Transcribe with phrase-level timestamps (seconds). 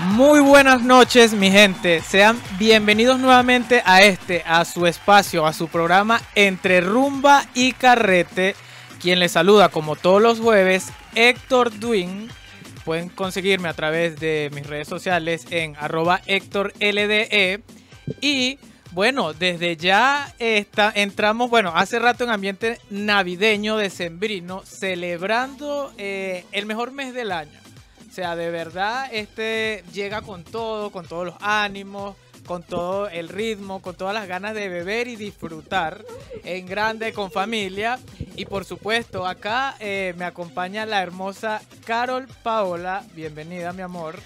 [0.00, 2.00] Muy buenas noches, mi gente.
[2.00, 8.54] Sean bienvenidos nuevamente a este, a su espacio, a su programa Entre Rumba y Carrete.
[9.00, 12.28] Quien les saluda como todos los jueves, Héctor Duin.
[12.84, 17.62] Pueden conseguirme a través de mis redes sociales en arroba Héctor LDE.
[18.20, 18.58] Y
[18.90, 26.66] bueno, desde ya está, entramos, bueno, hace rato en ambiente navideño, decembrino, celebrando eh, el
[26.66, 27.61] mejor mes del año.
[28.12, 33.30] O sea, de verdad, este llega con todo, con todos los ánimos, con todo el
[33.30, 36.04] ritmo, con todas las ganas de beber y disfrutar
[36.44, 37.98] en grande, con familia.
[38.36, 43.02] Y por supuesto, acá eh, me acompaña la hermosa Carol Paola.
[43.14, 44.18] Bienvenida, mi amor.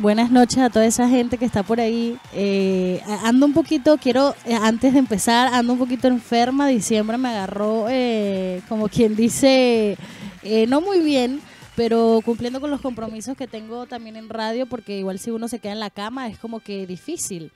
[0.00, 2.18] Buenas noches a toda esa gente que está por ahí.
[2.32, 6.66] Eh, ando un poquito, quiero, eh, antes de empezar, ando un poquito enferma.
[6.66, 7.86] Diciembre me agarró,
[8.68, 9.96] como quien dice,
[10.66, 11.40] no muy bien
[11.78, 15.60] pero cumpliendo con los compromisos que tengo también en radio, porque igual si uno se
[15.60, 17.52] queda en la cama es como que difícil.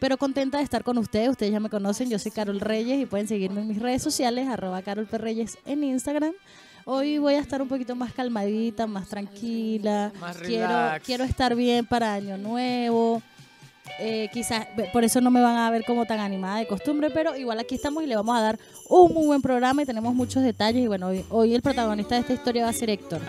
[0.00, 3.06] Pero contenta de estar con ustedes, ustedes ya me conocen, yo soy Carol Reyes y
[3.06, 6.32] pueden seguirme en mis redes sociales, arroba Carol Reyes en Instagram.
[6.86, 10.12] Hoy voy a estar un poquito más calmadita, más tranquila.
[10.18, 13.22] Más quiero, quiero estar bien para Año Nuevo.
[14.04, 17.36] Eh, quizás por eso no me van a ver como tan animada de costumbre, pero
[17.36, 20.42] igual aquí estamos y le vamos a dar un muy buen programa y tenemos muchos
[20.42, 20.82] detalles.
[20.82, 23.20] Y bueno, hoy, el protagonista de esta historia va a ser Héctor.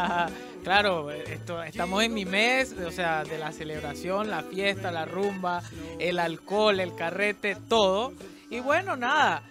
[0.64, 5.62] claro, esto, estamos en mi mes, o sea, de la celebración, la fiesta, la rumba,
[5.98, 8.14] el alcohol, el carrete, todo.
[8.48, 9.42] Y bueno, nada,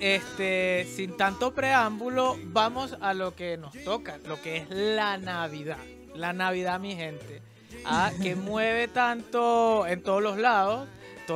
[0.00, 5.76] este, sin tanto preámbulo, vamos a lo que nos toca, lo que es la Navidad.
[6.14, 7.42] La Navidad, mi gente.
[7.84, 10.88] Ah, que mueve tanto en todos los lados,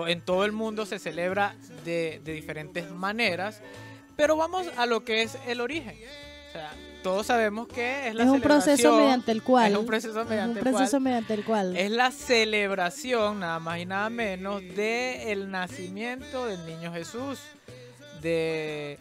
[0.07, 3.61] en todo el mundo se celebra de, diferentes maneras,
[4.17, 5.97] pero vamos a lo que es el origen.
[6.49, 6.71] O sea,
[7.03, 9.73] todos sabemos que es la es un proceso mediante el cual.
[9.73, 15.33] es un proceso mediante, el, cual, es la celebración nada más y nada menos de
[15.33, 17.39] el nacimiento del niño Jesús
[18.21, 18.99] de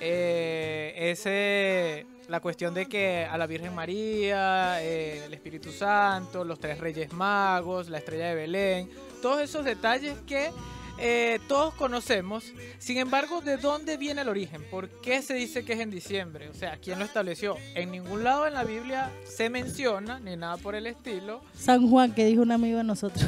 [0.00, 6.58] eh, ese la cuestión de que a la Virgen María, eh, el Espíritu Santo, los
[6.58, 8.90] tres Reyes Magos, la estrella de Belén,
[9.22, 10.50] todos esos detalles que
[10.98, 12.52] eh, todos conocemos.
[12.78, 14.62] Sin embargo, ¿de dónde viene el origen?
[14.70, 16.48] ¿Por qué se dice que es en diciembre?
[16.48, 17.56] O sea, ¿quién lo estableció?
[17.74, 21.42] En ningún lado en la Biblia se menciona, ni nada por el estilo.
[21.54, 23.24] San Juan, que dijo un amigo de nosotros.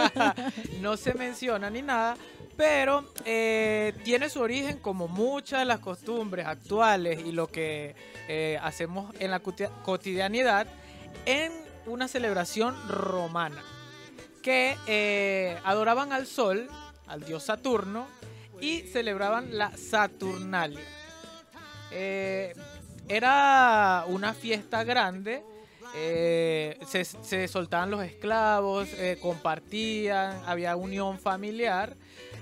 [0.80, 2.16] no se menciona ni nada,
[2.56, 7.94] pero eh, tiene su origen como muchas de las costumbres actuales y lo que
[8.28, 10.66] eh, hacemos en la cotidianidad
[11.24, 11.52] en
[11.86, 13.62] una celebración romana
[14.42, 16.68] que eh, adoraban al sol,
[17.06, 18.06] al dios Saturno
[18.60, 20.80] y celebraban la Saturnalia.
[23.08, 25.42] era una fiesta grande
[25.92, 28.88] se, se, soltaban los esclavos,
[29.20, 31.96] compartían, había unión familiar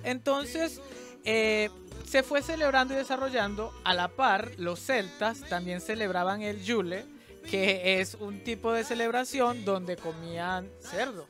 [0.04, 0.80] entonces,
[1.24, 1.70] eh,
[2.06, 4.52] se fue celebrando y desarrollando a la par.
[4.58, 7.04] Los celtas también celebraban el Yule,
[7.48, 11.26] que es un tipo de celebración donde comían cerdo.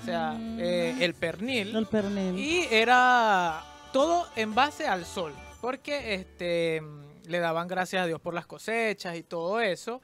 [0.00, 0.60] O sea, mm.
[0.60, 1.74] eh, el pernil.
[1.74, 2.38] El pernil.
[2.38, 6.82] Y era todo en base al sol, porque este,
[7.26, 10.02] le daban gracias a Dios por las cosechas y todo eso.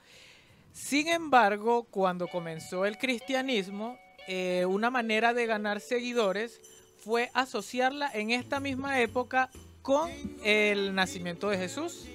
[0.73, 6.61] Sin embargo, cuando comenzó el cristianismo, eh, una manera de ganar seguidores
[7.03, 9.51] fue asociarla en esta misma época
[9.83, 10.11] con
[10.45, 12.07] el nacimiento de Jesús.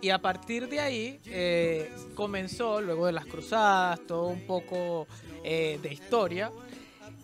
[0.00, 5.06] Y a partir de ahí eh, comenzó, luego de las cruzadas, todo un poco
[5.44, 6.50] eh, de historia,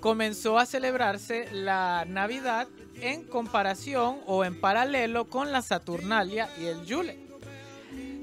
[0.01, 2.69] comenzó a celebrarse la Navidad
[3.01, 7.26] en comparación o en paralelo con la Saturnalia y el Yule.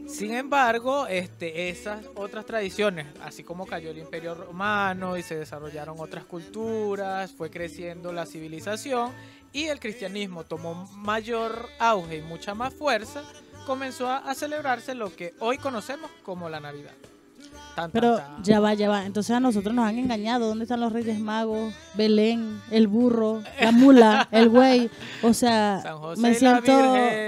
[0.08, 6.00] Sin embargo, este, esas otras tradiciones, así como cayó el Imperio Romano y se desarrollaron
[6.00, 9.12] otras culturas, fue creciendo la civilización
[9.53, 13.24] y el cristianismo tomó mayor auge y mucha más fuerza,
[13.66, 16.94] comenzó a, celebrarse lo que hoy conocemos como la Navidad.
[17.91, 19.06] Pero ya va, ya va.
[19.06, 20.47] Entonces a nosotros nos han engañado.
[20.47, 21.73] ¿Dónde están los Reyes Magos?
[21.96, 24.90] Belén, el burro, la mula, el güey.
[25.22, 25.84] O sea,
[26.17, 26.72] me siento,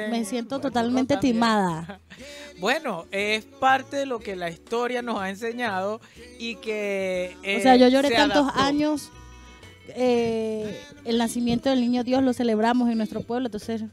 [0.09, 1.99] me siento totalmente timada.
[2.59, 5.99] Bueno, es parte de lo que la historia nos ha enseñado
[6.39, 7.35] y que...
[7.41, 9.11] o sea, yo lloré tantos años.
[9.89, 13.83] Eh, el nacimiento del niño Dios lo celebramos en nuestro pueblo, entonces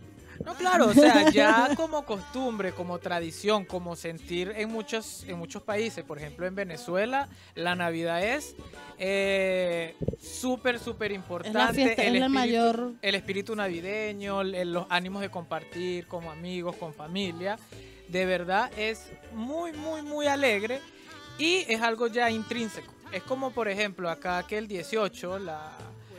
[0.45, 5.63] no, claro, o sea, ya como costumbre, como tradición, como sentir en muchos, en muchos
[5.63, 8.57] países, por ejemplo en Venezuela, la Navidad es
[8.99, 11.83] eh, súper, súper importante.
[11.83, 12.93] el, espíritu, mayor...
[13.03, 17.59] el espíritu navideño, los ánimos de compartir como amigos, con familia
[18.13, 20.81] de verdad es muy, muy, muy alegre
[21.39, 22.93] y es algo ya intrínseco.
[23.11, 25.73] Es como, por ejemplo, acá que el 18, la,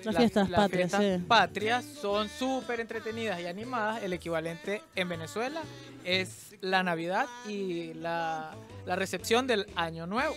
[0.04, 1.25] Las fiestas patrias, fiestas sí.
[1.28, 4.04] patrias son súper entretenidas y animadas.
[4.04, 5.62] El equivalente en Venezuela
[6.04, 8.56] es la Navidad y la,
[8.86, 10.36] la recepción del Año Nuevo.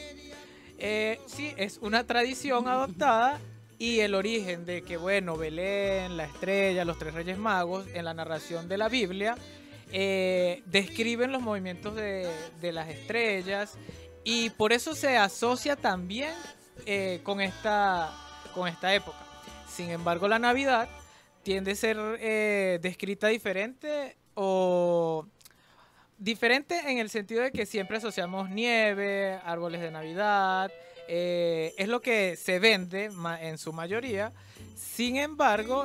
[0.78, 3.40] Eh, sí, es una tradición adoptada
[3.78, 8.14] y el origen de que, bueno, Belén, la estrella, los tres reyes magos, en la
[8.14, 9.36] narración de la Biblia,
[9.92, 13.78] eh, describen los movimientos de, las estrellas
[14.24, 16.32] y por eso se asocia también
[16.84, 18.12] eh, con, esta,
[18.54, 19.18] con esta época.
[19.68, 20.88] Sin embargo, la Navidad
[21.42, 25.26] tiende a ser eh, descrita diferente o
[26.18, 30.72] diferente en el sentido de que siempre asociamos nieve, árboles de Navidad,
[31.08, 33.10] eh, es lo que se vende
[33.40, 34.32] en su mayoría.
[34.74, 35.84] Sin embargo,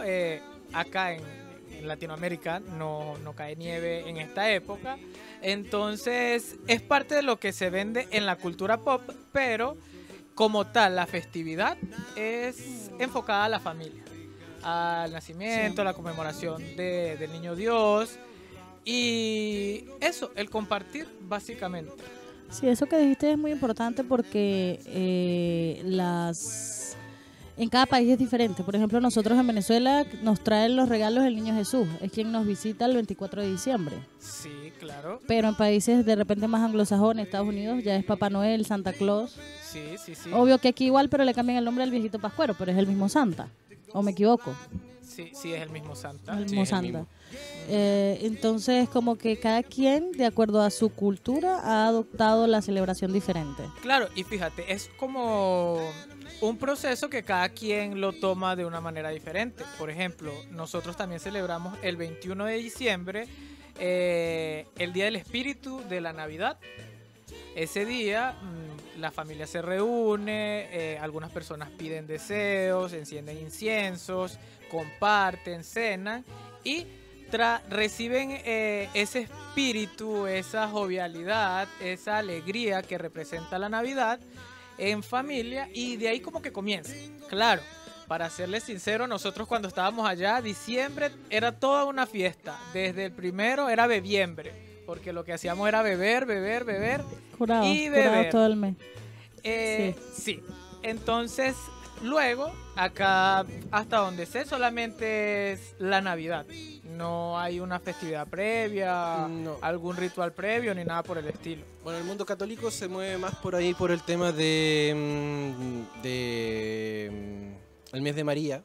[0.73, 1.40] acá en,
[1.81, 4.97] en Latinoamérica no, no cae nieve en esta época.
[5.41, 9.01] Entonces es parte de lo que se vende en la cultura pop,
[9.31, 9.75] pero
[10.35, 11.77] como tal la festividad
[12.15, 14.01] es enfocada a la familia,
[14.63, 18.17] al nacimiento, a la conmemoración de- del niño Dios.
[18.85, 21.91] Y eso, el compartir básicamente.
[22.49, 26.80] Sí, eso que dijiste es muy importante porque eh, las
[27.57, 28.63] en cada país es diferente.
[28.63, 32.45] Por ejemplo, nosotros en Venezuela nos traen los regalos el niño Jesús, es quien nos
[32.45, 33.95] visita el 24 de diciembre.
[34.19, 35.19] Sí, claro.
[35.27, 39.37] Pero en países de repente más anglosajones, Estados Unidos, ya es Papá Noel, Santa Claus.
[39.63, 40.29] Sí, sí, sí.
[40.33, 42.87] Obvio que aquí igual, pero le cambian el nombre al viejito Pascuero, pero es el
[42.87, 43.47] mismo Santa.
[43.93, 44.53] ¿O me equivoco?
[45.13, 46.33] Sí, sí, es el mismo Santa.
[46.33, 46.81] El Sí, mismo el Santa.
[46.83, 47.07] mismo.
[47.67, 53.11] Eh, entonces, como que cada quien, de acuerdo a su cultura, ha adoptado la celebración
[53.13, 53.63] diferente.
[53.81, 55.79] Claro, y fíjate, es como
[56.41, 59.63] un proceso que cada quien lo toma de una manera diferente.
[59.77, 63.27] Por ejemplo, nosotros también celebramos el 21 de diciembre,
[63.79, 66.57] eh, el Día del Espíritu de la Navidad.
[67.55, 74.37] Ese día mm, la familia se reúne, eh, algunas personas piden deseos, encienden inciensos,
[74.71, 76.23] comparten, cenan
[76.63, 76.87] y
[77.69, 84.19] reciben eh, ese espíritu, esa jovialidad, esa alegría que representa la Navidad
[84.77, 86.93] en familia y de ahí como que comienza.
[87.29, 87.61] Claro,
[88.07, 92.59] para serles sincero, nosotros cuando estábamos allá, diciembre era toda una fiesta.
[92.73, 94.51] Desde el primero era bebiembre,
[94.85, 97.01] porque lo que hacíamos era beber, beber, beber.
[97.37, 98.29] Curado, Y curado beber.
[98.31, 98.75] todo el mes.
[99.43, 100.41] Eh, sí.
[100.83, 101.55] Entonces,
[102.01, 102.51] luego,
[102.83, 106.45] acá, hasta donde sé, solamente es la Navidad.
[106.97, 109.57] No hay una festividad previa, No.
[109.61, 111.63] algún ritual previo, ni nada por el estilo.
[111.83, 117.09] Bueno, el mundo católico se mueve más por ahí por el tema de, mm, de
[117.11, 118.63] mm, el mes de María,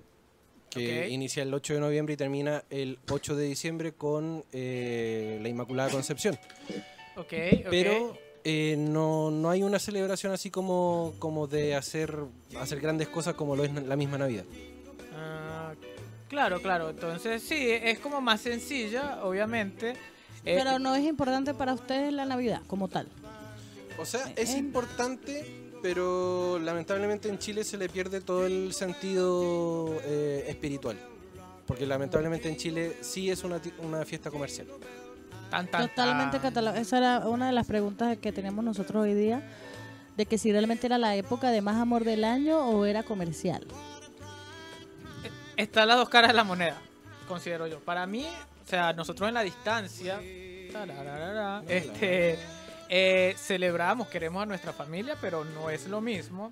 [0.71, 5.49] que inicia el 8 de noviembre y termina el 8 de diciembre con eh, la
[5.49, 6.39] Inmaculada Concepción.
[7.17, 7.67] Ok, ok.
[7.71, 8.19] Pero
[8.49, 12.17] eh, no, no hay una celebración así como, como de hacer,
[12.61, 14.45] hacer grandes cosas como lo es la misma Navidad.
[15.17, 15.73] Ah,
[16.29, 16.91] claro, claro.
[16.91, 19.91] Entonces, sí, es como más sencilla, obviamente.
[20.45, 23.09] Eh, Pero no es importante para ustedes la Navidad como tal.
[23.99, 25.45] O sea, es En- importante,
[25.83, 30.97] pero lamentablemente en Chile se le pierde todo el sentido eh, espiritual.
[31.67, 34.69] Porque lamentablemente en Chile sí es una, una fiesta comercial.
[35.51, 36.77] Tan, tan, Totalmente catalán.
[36.77, 39.43] Esa era una de las preguntas que tenemos nosotros hoy día.
[40.17, 43.67] De que si realmente era la época de más amor del año o era comercial.
[45.57, 46.77] Están las dos caras de la moneda,
[47.29, 47.81] considero yo.
[47.81, 48.27] Para mí,
[48.65, 50.21] o sea, nosotros en la distancia,
[51.69, 52.39] este,
[52.89, 56.51] eh, celebramos, queremos a nuestra familia, pero no es lo mismo.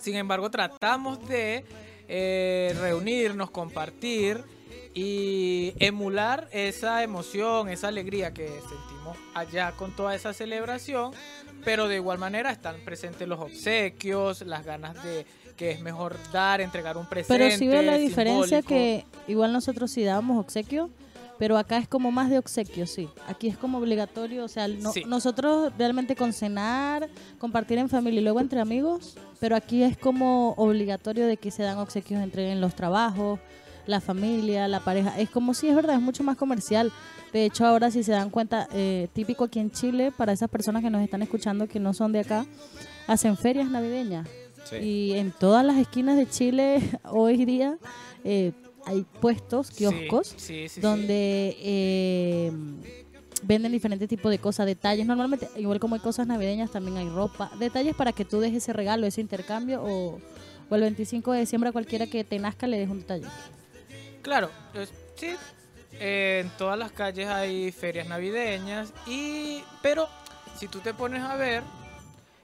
[0.00, 1.64] Sin embargo, tratamos de
[2.08, 4.42] eh, reunirnos, compartir
[5.02, 11.12] y emular esa emoción, esa alegría que sentimos allá con toda esa celebración,
[11.64, 15.24] pero de igual manera están presentes los obsequios, las ganas de
[15.56, 17.38] que es mejor dar, entregar un presente.
[17.44, 20.90] Pero sí veo la diferencia que igual nosotros sí dábamos obsequio,
[21.38, 23.08] pero acá es como más de obsequio, sí.
[23.28, 25.04] Aquí es como obligatorio, o sea, no- Sí.
[25.06, 30.54] nosotros realmente con cenar, compartir en familia y luego entre amigos, pero aquí es como
[30.56, 33.38] obligatorio de que se dan obsequios entre en los trabajos,
[33.88, 35.18] la familia, la pareja.
[35.18, 36.92] Es como si es verdad, es mucho más comercial.
[37.32, 40.82] De hecho, ahora si se dan cuenta, eh, típico aquí en Chile, para esas personas
[40.82, 42.46] que nos están escuchando que no son de acá,
[43.06, 44.28] hacen ferias navideñas.
[44.82, 47.78] Y en todas las esquinas de Chile hoy día
[48.22, 48.52] eh,
[48.84, 52.52] hay puestos, kioscos, sí, donde eh,
[53.42, 55.06] venden diferentes tipos de cosas, detalles.
[55.06, 57.50] Normalmente, igual como hay cosas navideñas, también hay ropa.
[57.58, 60.20] Detalles para que tú dejes ese regalo, ese intercambio o,
[60.68, 63.26] o el 25 de diciembre a cualquiera que te nazca le dejes un detalle.
[64.28, 64.50] Claro,
[65.14, 65.34] sí.
[65.94, 70.06] eh, en todas las calles hay ferias navideñas y pero
[70.60, 71.62] si tú te pones a ver,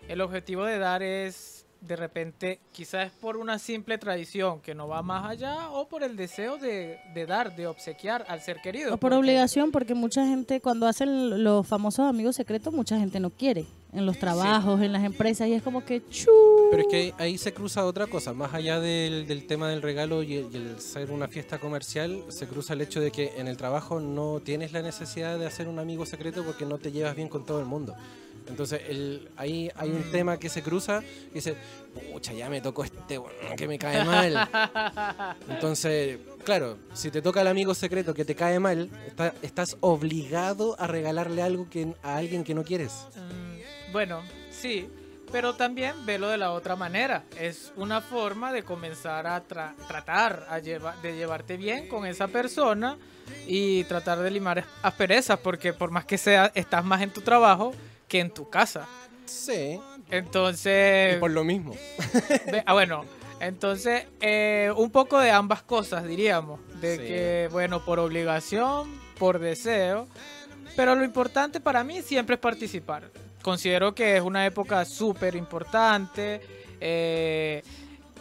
[0.08, 1.53] el objetivo de dar es
[1.86, 6.02] de repente quizás es por una simple tradición que no va más allá o por
[6.02, 8.88] el deseo de, de dar, de obsequiar al ser querido.
[8.94, 13.20] O por porque- obligación, porque mucha gente, cuando hacen los famosos amigos secretos, mucha gente
[13.20, 13.66] no quiere.
[13.92, 16.28] En los trabajos, en las empresas, y es como que chu.
[16.72, 19.82] Pero es que ahí, ahí se cruza otra cosa, más allá del, del tema del
[19.82, 23.34] regalo y el, y el ser una fiesta comercial, se cruza el hecho de que
[23.36, 26.90] en el trabajo no tienes la necesidad de hacer un amigo secreto porque no te
[26.90, 27.94] llevas bien con todo el mundo.
[28.46, 31.56] Entonces el, ahí hay un tema que se cruza y dice,
[32.12, 33.18] pucha, ya me tocó este
[33.56, 34.48] que me cae mal.
[35.48, 40.76] Entonces, claro, si te toca el amigo secreto que te cae mal, está- estás obligado
[40.78, 43.06] a regalarle algo que, a alguien que no quieres.
[43.16, 44.88] Mm, bueno, sí,
[45.32, 47.24] pero también velo de la otra manera.
[47.40, 52.28] Es una forma de comenzar a tra- tratar a lleva- de llevarte bien con esa
[52.28, 52.96] persona
[53.46, 57.72] y tratar de limar asperezas, porque por más que sea, estás más en tu trabajo
[58.14, 58.86] que en tu casa.
[59.24, 61.74] Sí, Entonces, y por lo mismo.
[62.64, 63.04] ah, bueno,
[63.40, 67.02] entonces eh, un poco de ambas cosas diríamos, de Sí.
[67.02, 70.06] que bueno, por obligación, por deseo,
[70.76, 73.10] pero lo importante para mí siempre es participar.
[73.42, 76.40] Considero que es una época súper importante.
[76.80, 77.62] eh,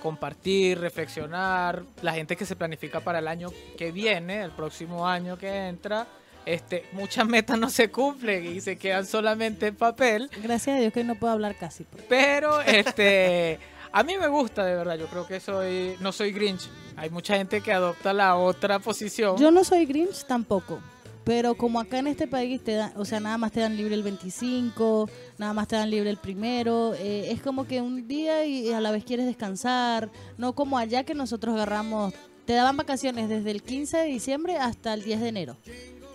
[0.02, 5.38] compartir, reflexionar, la gente que se planifica para el año que viene, el próximo año
[5.38, 6.08] que entra,
[6.46, 10.94] este, muchas metas no se cumplen y se quedan solamente en papel, Gracias a Dios
[10.94, 11.84] que no puedo hablar casi.
[11.84, 12.04] pues.
[12.08, 13.60] pero este,
[13.92, 17.38] a mí me gusta de verdad, yo creo que soy, no soy Grinch, hay mucha
[17.38, 19.38] gente que adopta la otra posición.
[19.38, 20.80] Yo no soy Grinch tampoco.
[21.24, 23.96] Pero como acá en este país te dan, o sea, nada más te dan libre
[23.96, 28.46] el 25, nada más te dan libre el primero, eh, es como que un día
[28.46, 32.14] y a la vez quieres descansar, no como allá que nosotros agarramos,
[32.46, 35.58] te daban vacaciones desde el 15 de diciembre hasta el 10 de enero,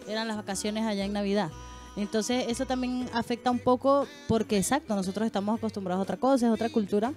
[0.08, 1.50] eran las vacaciones allá en Navidad.
[1.96, 6.52] Entonces eso también afecta un poco porque exacto, nosotros estamos acostumbrados a otra cosa, es
[6.52, 7.12] otra cultura.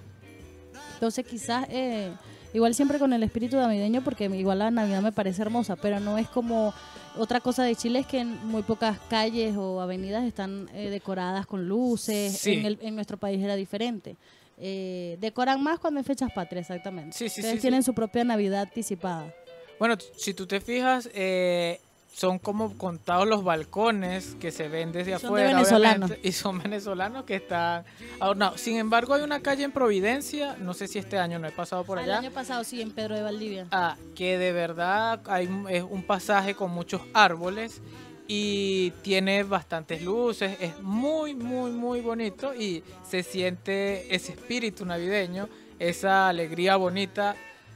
[0.94, 2.12] Entonces quizás eh,
[2.54, 6.18] igual siempre con el espíritu navideño porque igual la Navidad me parece hermosa, pero no
[6.18, 6.72] es como
[7.16, 11.46] otra cosa de Chile es que en muy pocas calles o avenidas están eh, decoradas
[11.46, 12.36] con luces.
[12.38, 12.54] Sí.
[12.54, 14.16] En, el- en nuestro país era diferente.
[14.58, 17.16] Eh, decoran más cuando hay fechas patrias, exactamente.
[17.16, 19.32] Sí, sí, Ustedes sí, tienen su propia Navidad anticipada.
[19.78, 21.80] Bueno, si tú te fijas, eh,
[22.12, 25.54] son como contados los balcones que se ven desde Son de afuera.
[25.56, 26.12] venezolanos.
[26.22, 27.84] Y son venezolanos que están
[28.20, 28.60] adornados.
[28.60, 31.84] Sin embargo, hay una calle en Providencia, no sé si este año no he pasado
[31.84, 32.18] por Ah, allá.
[32.18, 33.66] El año pasado sí, en Pedro de Valdivia.
[33.72, 37.80] Ah, que de verdad hay es un pasaje con muchos árboles
[38.28, 45.48] y tiene bastantes luces, es muy, muy, muy bonito y se siente ese espíritu navideño,
[45.78, 47.34] esa alegría bonita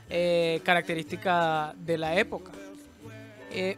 [0.08, 2.52] eh, característica de la época.
[3.50, 3.76] Eh,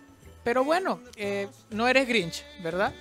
[0.48, 2.94] pero bueno, eh, no eres Grinch, ¿verdad?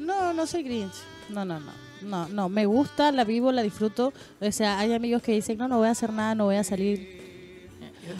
[0.00, 0.94] No, no soy Grinch.
[1.28, 1.70] No, no, no.
[2.02, 4.12] No, no, me gusta, la vivo, la disfruto.
[4.40, 6.64] O sea, hay amigos que dicen, no, no voy a hacer nada, no voy a
[6.64, 6.98] salir.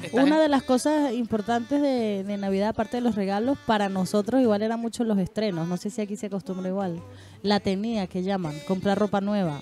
[0.04, 3.88] Estás Una en- de las cosas importantes de, de Navidad, aparte de los regalos, para
[3.88, 5.66] nosotros igual eran mucho los estrenos.
[5.66, 7.02] No sé si aquí se acostumbra igual.
[7.42, 9.60] La tenía que llaman, comprar ropa nueva.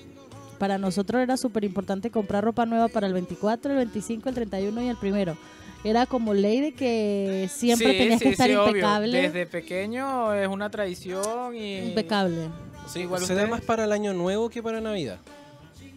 [0.59, 4.83] Para nosotros era súper importante comprar ropa nueva para el 24, el 25, el 31
[4.83, 5.35] y el primero.
[5.83, 8.67] Era como ley de que siempre Sí, tenías sí, que estar sí, obvio.
[8.69, 9.21] impecable.
[9.21, 11.77] Desde pequeño es una tradición y...
[11.89, 12.49] Impecable.
[12.87, 13.49] Sí, Igual se da ustedes.
[13.49, 15.19] más para el año nuevo que para Navidad.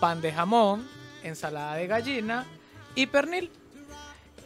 [0.00, 0.88] pan de jamón,
[1.22, 2.46] ensalada de gallina
[2.94, 3.50] y pernil.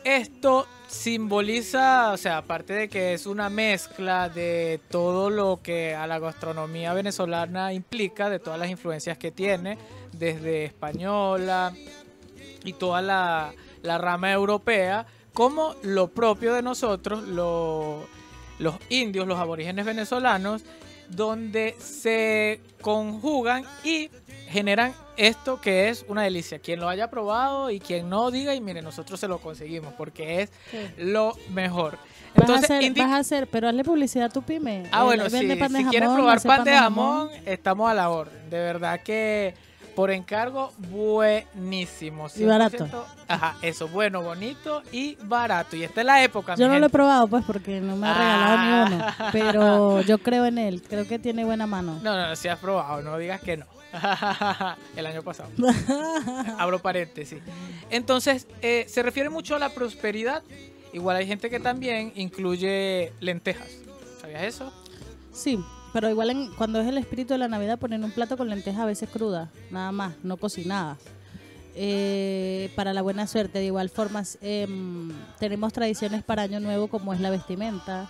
[0.05, 6.07] Esto simboliza, o sea, aparte de que es una mezcla de todo lo que a
[6.07, 9.79] la gastronomía venezolana implica, de todas las influencias que tiene,
[10.13, 11.73] desde española
[12.65, 18.07] y toda la, la rama europea, como lo propio de nosotros, lo-
[18.59, 20.63] los indios, los aborígenes venezolanos,
[21.09, 24.11] donde se conjugan y
[24.55, 26.61] generan esto que es una delicia.
[26.61, 30.43] Quien lo haya probado y quien no diga, y mire, nosotros se lo conseguimos porque
[30.43, 30.51] es
[30.97, 31.99] lo mejor.
[32.37, 34.85] Vas, Entonces, a hacer, vas a hacer, pero hazle publicidad a tu pyme.
[34.93, 38.49] Ah, bueno, si, jamón, probar hace pan de jamón, estamos a la orden.
[38.49, 39.55] De verdad que
[39.95, 42.27] por encargo, buenísimo.
[42.37, 42.87] Y barato.
[42.87, 43.05] 100%.
[43.29, 45.77] Ajá, eso, bueno, bonito y barato.
[45.77, 48.15] Y esta es la época, Yo no lo he probado, pues, porque no me ha
[48.15, 48.89] regalado Ah.
[48.89, 49.31] ni uno.
[49.33, 50.83] Pero yo creo en él.
[50.83, 51.99] Creo que tiene buena mano.
[52.03, 53.67] No, no, no, si has probado, no digas que no.
[54.97, 55.51] El año pasado.
[56.59, 57.39] Abro paréntesis.
[57.91, 60.43] Entonces, eh, se refiere mucho a la prosperidad.
[60.93, 63.69] Igual hay gente que también incluye lentejas.
[64.21, 64.73] ¿Sabías eso?
[65.33, 65.59] Sí,
[65.93, 68.83] pero igual en- cuando es el espíritu de la Navidad ponen un plato con lentejas
[68.83, 70.99] a veces crudas, nada más, no cocinadas.
[71.77, 75.11] Eh, para la buena suerte, de igual forma, em,
[75.41, 78.09] tenemos tradiciones para Año Nuevo como es la vestimenta,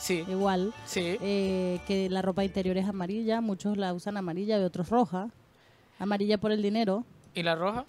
[0.00, 1.18] Sí, igual, sí.
[1.20, 5.28] eh, que la ropa interior es amarilla, muchos la usan amarilla y otros roja.
[5.98, 7.04] Amarilla por el dinero,
[7.34, 7.84] ¿Y la roja?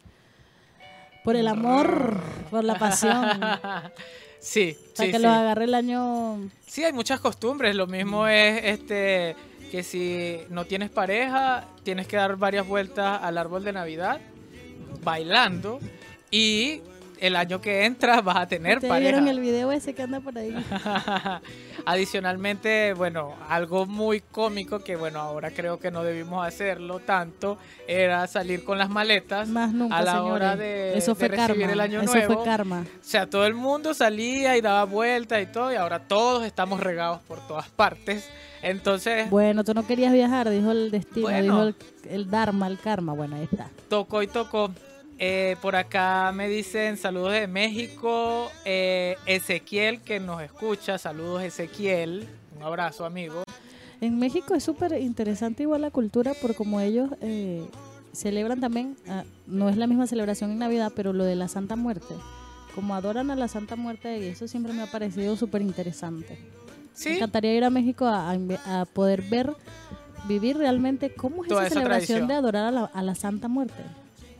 [1.24, 3.92] por el amor, por la pasión, para
[4.40, 5.24] Sí, sí, que sí.
[5.24, 7.76] los agarre el año Sí, hay muchas costumbres.
[7.76, 9.36] Lo mismo es este
[9.72, 14.20] que si no tienes pareja, tienes que dar varias vueltas al árbol de Navidad
[15.04, 15.80] bailando
[16.30, 16.82] y
[17.22, 19.12] el año que entra vas a tener ¿Ustedes pareja.
[19.12, 20.54] vieron el video ese que anda por ahí?
[21.86, 27.58] Adicionalmente, bueno, algo muy cómico que bueno, ahora creo que no debimos hacerlo tanto,
[27.88, 30.32] era salir con las maletas Más nunca, a la señores.
[30.34, 31.74] hora de, Eso de fue recibir karma.
[31.74, 32.34] el año Eso nuevo.
[32.36, 32.86] fue karma.
[33.00, 36.80] O sea, todo el mundo salía y daba vueltas y todo, y ahora todos estamos
[36.80, 38.30] regados por todas partes.
[38.62, 41.42] Entonces, Bueno, tú no querías viajar, dijo el destino, Bueno.
[41.42, 41.76] dijo el,
[42.12, 43.14] el dharma, el karma.
[43.14, 43.70] Bueno, ahí está.
[43.90, 44.72] tocó y tocó.
[45.24, 48.52] Eh, por acá me dicen saludos de México.
[48.66, 50.98] eh, Ezequiel que nos escucha.
[50.98, 52.28] Saludos Ezequiel.
[52.58, 53.44] Un abrazo amigo.
[54.02, 57.64] En México es súper interesante igual la cultura por como ellos eh,
[58.14, 61.76] celebran también, ah, no es la misma celebración en Navidad, pero lo de la Santa
[61.76, 62.16] Muerte.
[62.74, 66.34] Como adoran a la Santa Muerte y eso siempre me ha parecido súper interesante.
[66.34, 69.54] Me Sí, encantaría ir a México a, a inve- a poder ver,
[70.28, 73.84] vivir realmente cómo es Toda esa celebración de adorar a la, a la Santa Muerte.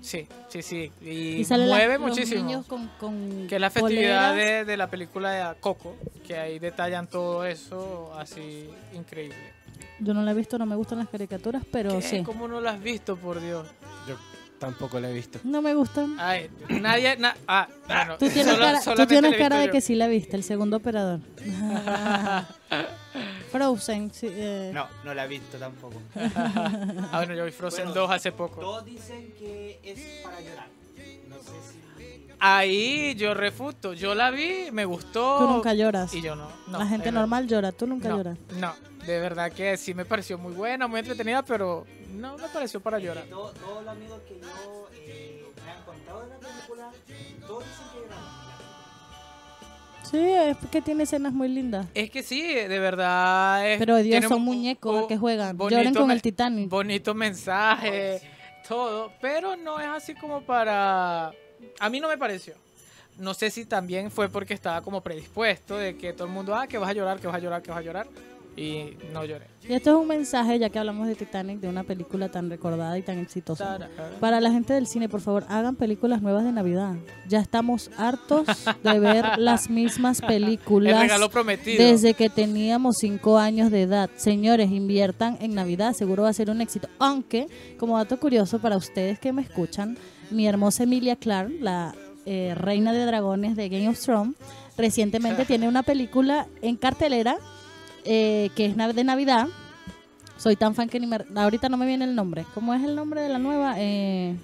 [0.02, 0.92] Sí, sí, sí.
[1.02, 2.44] Y, Y salen la- mueve los muchísimo.
[2.44, 5.96] niños con, con Que es la festividad de, de la película de Coco,
[6.28, 9.38] que ahí detallan todo eso así increíble.
[10.00, 12.02] Yo no la he visto, no me gustan las caricaturas, pero ¿Qué?
[12.02, 12.24] sí.
[12.24, 13.68] ¿Cómo no lo has visto, por Dios?
[14.08, 14.16] Yo
[14.58, 15.40] tampoco la he visto.
[15.44, 16.16] No me gustan.
[16.20, 17.18] Ay, nadie...
[17.18, 19.80] na- ah, bueno, Tú tienes solo- cara, tú tienes la he visto cara de que
[19.82, 21.20] sí la viste, el segundo operador.
[23.52, 26.02] Frozen, sí, eh, No, no la he visto tampoco.
[26.16, 28.60] Ah, bueno, yo vi Frozen Bueno, 2 hace poco.
[28.62, 30.68] Todos dicen que es para llorar.
[31.28, 31.82] No sé si.
[32.40, 33.94] Ahí yo refuto.
[33.94, 35.38] Yo la vi, me gustó.
[35.40, 36.14] Tú nunca lloras.
[36.14, 36.50] Y yo no.
[36.68, 38.36] no, la gente normal llora, tú nunca verdad.
[38.50, 38.60] lloras.
[38.60, 42.48] No, no, de verdad que sí me pareció muy buena, muy entretenida, pero no me
[42.50, 43.26] pareció para llorar.
[43.26, 46.92] Todo- todos los amigos que yo eh, me han contado de la película,
[47.46, 48.41] todos dicen que lloraron.
[50.12, 51.88] Sí, es que tiene escenas muy lindas.
[51.94, 53.66] Es que sí, de verdad.
[53.72, 55.58] es- Pero Dios, son muñecos un que juegan.
[55.58, 56.70] Lloren con el Titanic.
[56.70, 58.22] Bonito mensaje,
[58.68, 61.32] todo, pero no es así como para...
[61.80, 62.56] A mí no me pareció.
[63.18, 66.68] No sé si también fue porque estaba como predispuesto de que todo el mundo, ah,
[66.68, 68.08] que vas a llorar, que vas a llorar, que vas a llorar.
[68.58, 69.48] Y no lloré.
[69.68, 72.98] Y esto es un mensaje, ya que hablamos de Titanic, de una película tan recordada
[72.98, 73.90] y tan exitosa.
[74.20, 76.96] Para la gente del cine, por favor, hagan películas nuevas de Navidad.
[77.30, 78.46] Ya estamos hartos
[78.84, 81.84] de ver las mismas El películas regalo prometido.
[81.84, 84.10] desde que teníamos cinco años de edad.
[84.18, 86.90] Señores, inviertan en Navidad, seguro va a ser un éxito.
[87.00, 89.98] Aunque, como dato curioso para ustedes que me escuchan,
[90.30, 94.36] mi hermosa Emilia Clarke, la eh, reina de dragones de Game of Thrones,
[94.78, 97.38] recientemente tiene una película en cartelera
[98.06, 99.48] eh, que es de Navidad.
[100.38, 102.46] Soy tan fan que ni me, ahorita no me viene el nombre.
[102.54, 103.76] ¿Cómo es el nombre de la nueva?
[103.78, 104.36] Eh,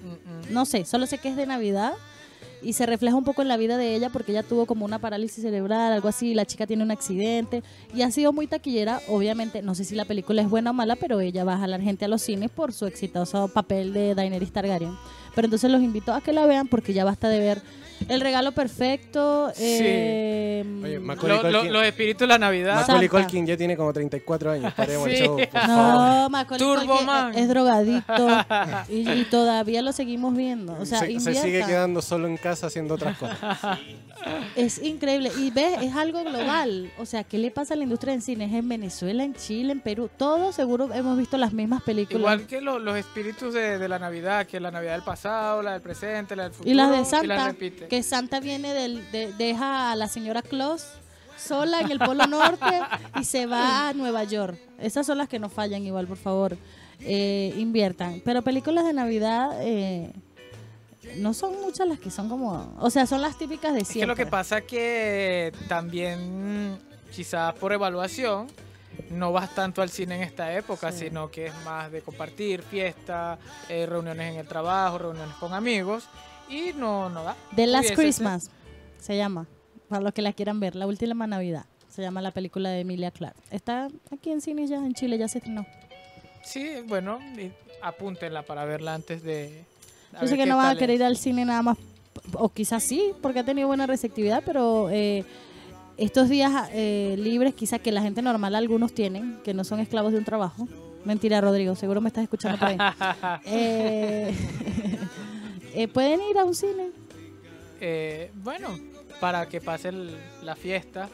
[0.50, 1.94] no sé, solo sé que es de Navidad
[2.62, 4.98] y se refleja un poco en la vida de ella porque ella tuvo como una
[4.98, 7.62] parálisis cerebral, algo así, la chica tiene un accidente
[7.94, 10.96] y ha sido muy taquillera, obviamente, no sé si la película es buena o mala,
[10.96, 14.52] pero ella va a jalar gente a los cines por su exitoso papel de Daenerys
[14.52, 14.96] Targaryen.
[15.38, 17.62] Pero entonces los invito a que la vean porque ya basta de ver
[18.08, 19.52] El Regalo Perfecto.
[19.54, 19.62] Sí.
[19.62, 22.74] eh, Oye, Macaulay Lo- lo- los espíritus de la Navidad.
[22.74, 23.08] Macaulay.
[23.08, 24.74] Culkin ya tiene como 34 años.
[24.74, 25.22] Paremos el Sí.
[25.24, 25.68] show, por favor.
[25.68, 27.34] No, Macaulay Turbo Culkin Man.
[27.34, 28.26] es, es drogadicto
[28.88, 30.76] y, y todavía lo seguimos viendo.
[30.80, 33.38] O sea, se, se sigue quedando solo en casa haciendo otras cosas.
[34.56, 35.30] Es increíble.
[35.38, 36.90] Y ves, es algo global.
[36.98, 38.44] O sea, ¿qué le pasa a la industria del cine?
[38.46, 40.10] Es en Venezuela, en Chile, en Perú.
[40.16, 42.18] Todos seguro hemos visto las mismas películas.
[42.20, 45.72] Igual que lo- los espíritus de, de la Navidad, que la Navidad del pasado, la
[45.72, 46.70] del presente, la del futuro.
[46.70, 47.54] y las de las Santa,
[47.88, 50.84] que Santa viene del, de- deja a la señora Claus
[51.36, 52.80] sola en el Polo Norte
[53.20, 54.58] y se va a Nueva York.
[54.80, 56.56] Esas son las que no fallan igual, por favor.
[57.00, 58.20] Eh, inviertan.
[58.24, 60.10] Pero películas de Navidad eh,
[61.16, 62.74] no son muchas las que son como...
[62.80, 64.06] O sea, son las típicas de Es que siempre.
[64.08, 66.78] lo que pasa que también,
[67.14, 68.46] quizás por evaluación,
[69.10, 71.06] no vas tanto al cine en esta época, Sí.
[71.06, 76.04] sino que es más de compartir, fiesta, eh, reuniones en el trabajo, reuniones con amigos,
[76.48, 77.36] y no, no da.
[77.54, 77.94] The Last.
[77.94, 78.50] Christmas
[78.98, 79.46] se llama,
[79.88, 81.66] para los que la quieran ver, la última Navidad.
[81.88, 83.38] Se llama la película de Emilia Clarke.
[83.50, 85.66] Está aquí en cine ya, en Chile, ya se estrenó.
[86.44, 87.18] Sí, bueno,
[87.82, 89.64] apúntenla para verla antes de...
[90.16, 91.78] a Yo sé que no van a querer ir al cine nada más,
[92.34, 95.24] o quizás sí, porque ha tenido buena receptividad, pero eh,
[95.96, 100.12] estos días eh, libres, quizás que la gente normal algunos tienen, que no son esclavos
[100.12, 100.66] de un trabajo.
[101.04, 102.76] Mentira, Rodrigo, seguro me estás escuchando por ahí.
[103.44, 104.34] Eh,
[105.74, 106.90] eh, Pueden ir a un cine.
[107.80, 108.68] Eh, bueno,
[109.20, 111.08] para que pase el- la fiesta.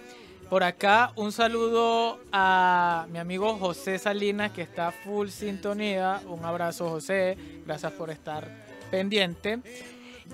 [0.48, 6.20] Por acá, un saludo a mi amigo José Salinas, que está full sintonía.
[6.28, 7.36] Un abrazo, José.
[7.66, 8.48] Gracias por estar
[8.96, 9.60] pendiente.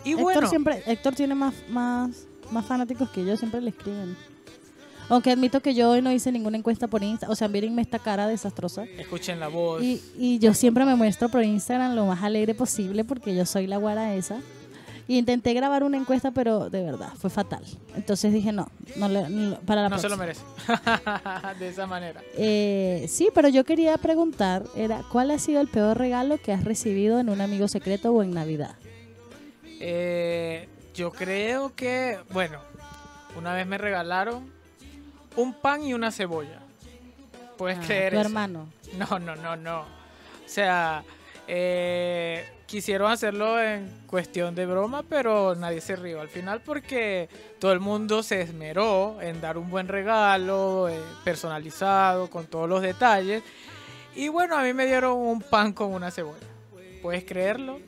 [0.04, 4.16] Y Héctor bueno, siempre, Héctor tiene más, más, más fanáticos que yo, siempre le escriben.
[5.08, 7.32] Aunque admito que yo hoy no hice ninguna encuesta por Instagram.
[7.32, 8.84] O sea, mírenme esta cara desastrosa.
[8.84, 9.82] escuchen la voz.
[9.82, 13.66] Y, y yo siempre me muestro por Instagram lo más alegre posible porque yo soy
[13.66, 14.40] la guara esa.
[15.10, 17.64] Y intenté grabar una encuesta, pero de verdad, fue fatal.
[17.96, 20.42] Entonces dije, no, no le- no- para la no se lo merece.
[21.58, 22.22] de esa manera.
[22.36, 26.62] Eh, sí, pero yo quería preguntar, era, ¿cuál ha sido el peor regalo que has
[26.62, 28.76] recibido en un amigo secreto o en Navidad?
[29.80, 32.60] Eh, yo creo que, bueno,
[33.36, 34.48] una vez me regalaron
[35.34, 36.60] un pan y una cebolla.
[37.58, 38.28] ¿Puedes Ah, creer tu eso?
[38.28, 38.68] hermano.
[38.96, 39.80] No, no, no, no.
[39.80, 39.86] O
[40.46, 41.02] sea,
[41.48, 47.28] eh, quisieron hacerlo en cuestión de broma, pero nadie se rió al final porque
[47.58, 52.80] todo el mundo se esmeró en dar un buen regalo, eh, personalizado, con todos los
[52.80, 53.42] detalles.
[54.14, 56.46] Y bueno, a mí me dieron un pan con una cebolla.
[57.02, 57.80] ¿Puedes creerlo?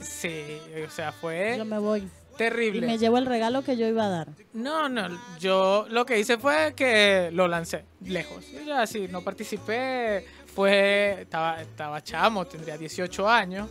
[0.00, 2.00] Sí, o sea, fue Yo me voy.
[2.00, 2.86] Y terrible.
[2.86, 4.28] me llevo el regalo que yo iba a dar.
[4.52, 5.08] No, no,
[5.38, 8.44] yo lo que hice fue que lo lancé lejos.
[8.52, 10.24] Y ya sí, no participé,
[10.56, 13.68] fue, estaba, estaba chamo, tendría 18 años,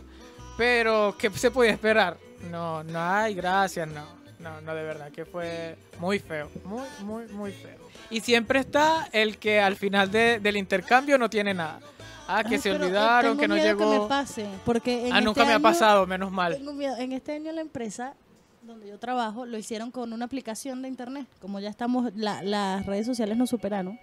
[0.56, 2.16] pero ¿qué se podía esperar?
[2.50, 4.04] No, no hay, gracias, no,
[4.38, 7.76] no, no, de verdad que fue muy feo, muy, muy, muy feo.
[8.08, 11.80] Y siempre está el que al final de- del intercambio no tiene nada.
[12.28, 13.90] Ah, que Ay, se eh, olvidaron, que no miedo llegó.
[13.92, 16.56] que me pase, porque en ah, este nunca me ha pasado, menos mal.
[16.56, 16.96] Tengo miedo.
[16.98, 18.14] En este año la empresa
[18.62, 21.26] donde yo trabajo lo hicieron con una aplicación de internet.
[21.40, 23.98] Como ya estamos, la- las redes sociales nos superaron.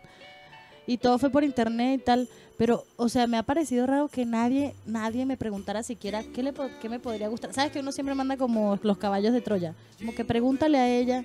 [0.87, 2.29] Y todo fue por internet y tal.
[2.57, 6.53] Pero, o sea, me ha parecido raro que nadie nadie me preguntara siquiera qué, le,
[6.81, 7.51] qué me podría gustar.
[7.53, 9.73] ¿Sabes que uno siempre manda como los caballos de Troya?
[9.97, 11.23] Como que pregúntale a ella.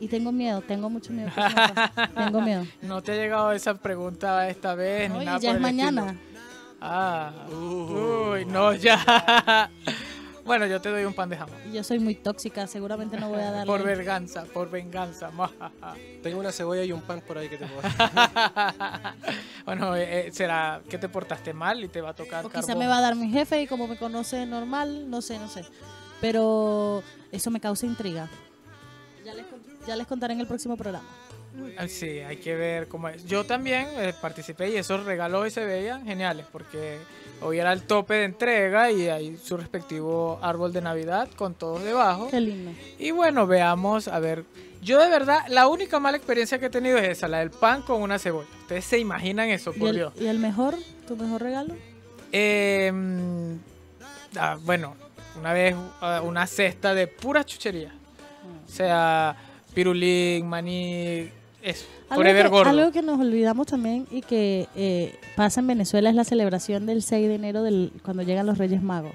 [0.00, 1.30] Y tengo miedo, tengo mucho miedo.
[2.16, 2.66] tengo miedo.
[2.82, 5.56] No te ha llegado esa pregunta esta vez, No, ni y nada ya por es
[5.56, 6.06] el mañana.
[6.06, 6.30] estilo.
[6.80, 9.70] Ah, uy, no, ya.
[10.44, 11.56] Bueno, yo te doy un pan de jamón.
[11.68, 13.66] Y yo soy muy tóxica, seguramente no voy a darle.
[13.66, 15.30] Por venganza, por venganza.
[16.22, 17.82] Tengo una cebolla y un pan por ahí que te puedo
[19.64, 22.60] bueno, eh, eh, será que te portaste mal y te va a tocar O quizá
[22.60, 22.78] carbón.
[22.78, 25.64] me va a dar mi jefe y como me conoce normal, no sé, no sé.
[26.20, 28.28] Pero eso me causa intriga.
[29.24, 29.46] Ya les,
[29.86, 31.08] ya les contaré en el próximo programa.
[31.78, 33.24] Ah, Sí, hay que ver cómo es.
[33.24, 36.98] Yo también eh, participé y esos regalos hoy se veían geniales porque
[37.42, 41.82] hoy era el tope de entrega y hay su respectivo árbol de Navidad con todos
[41.82, 42.28] debajo.
[42.30, 42.72] Qué lindo.
[42.98, 44.44] Y bueno, veamos, a ver.
[44.82, 47.82] Yo de verdad, la única mala experiencia que he tenido es esa, la del pan
[47.82, 48.48] con una cebolla.
[48.62, 50.12] Ustedes se imaginan eso, ¿Y por el, Dios.
[50.18, 50.74] y el mejor?
[51.06, 51.74] ¿Tu mejor regalo?
[52.32, 52.90] Eh,
[54.36, 54.94] ah, bueno,
[55.38, 57.92] una vez ah, una cesta de pura chuchería.
[58.66, 59.36] O sea,
[59.74, 61.28] pirulín, maní,
[61.62, 61.84] eso.
[62.08, 62.70] Algo Forever que, gordo.
[62.70, 67.02] algo que nos olvidamos también y que eh, pasa en Venezuela es la celebración del
[67.02, 69.12] 6 de enero del, cuando llegan los Reyes Magos.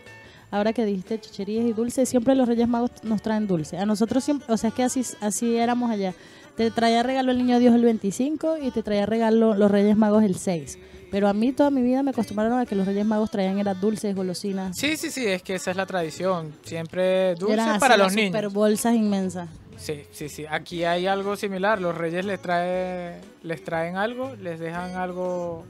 [0.51, 3.77] Ahora que dijiste chucherías y dulces, siempre los Reyes Magos nos traen dulce.
[3.77, 6.13] A nosotros siempre, o sea, es que así, así éramos allá.
[6.55, 10.23] Te traía regalo el niño Dios el 25 y te traía regalo los Reyes Magos
[10.23, 10.77] el 6.
[11.11, 13.79] Pero a mí toda mi vida me acostumbraron a que los Reyes Magos traían eran
[13.79, 14.77] dulces, golosinas.
[14.77, 16.53] Sí, sí, sí, es que esa es la tradición.
[16.63, 18.53] Siempre Y dulce eran así para los super niños.
[18.53, 19.49] bolsas inmensas.
[19.77, 20.45] Sí, sí, sí.
[20.49, 21.81] Aquí hay algo similar.
[21.81, 25.63] Los reyes les, trae, les traen algo, les dejan algo.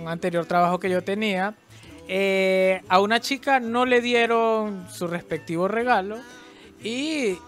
[0.00, 1.54] un anterior trabajo que yo tenía,
[2.08, 6.18] eh, a una chica no le dieron su respectivo regalo
[6.82, 7.38] y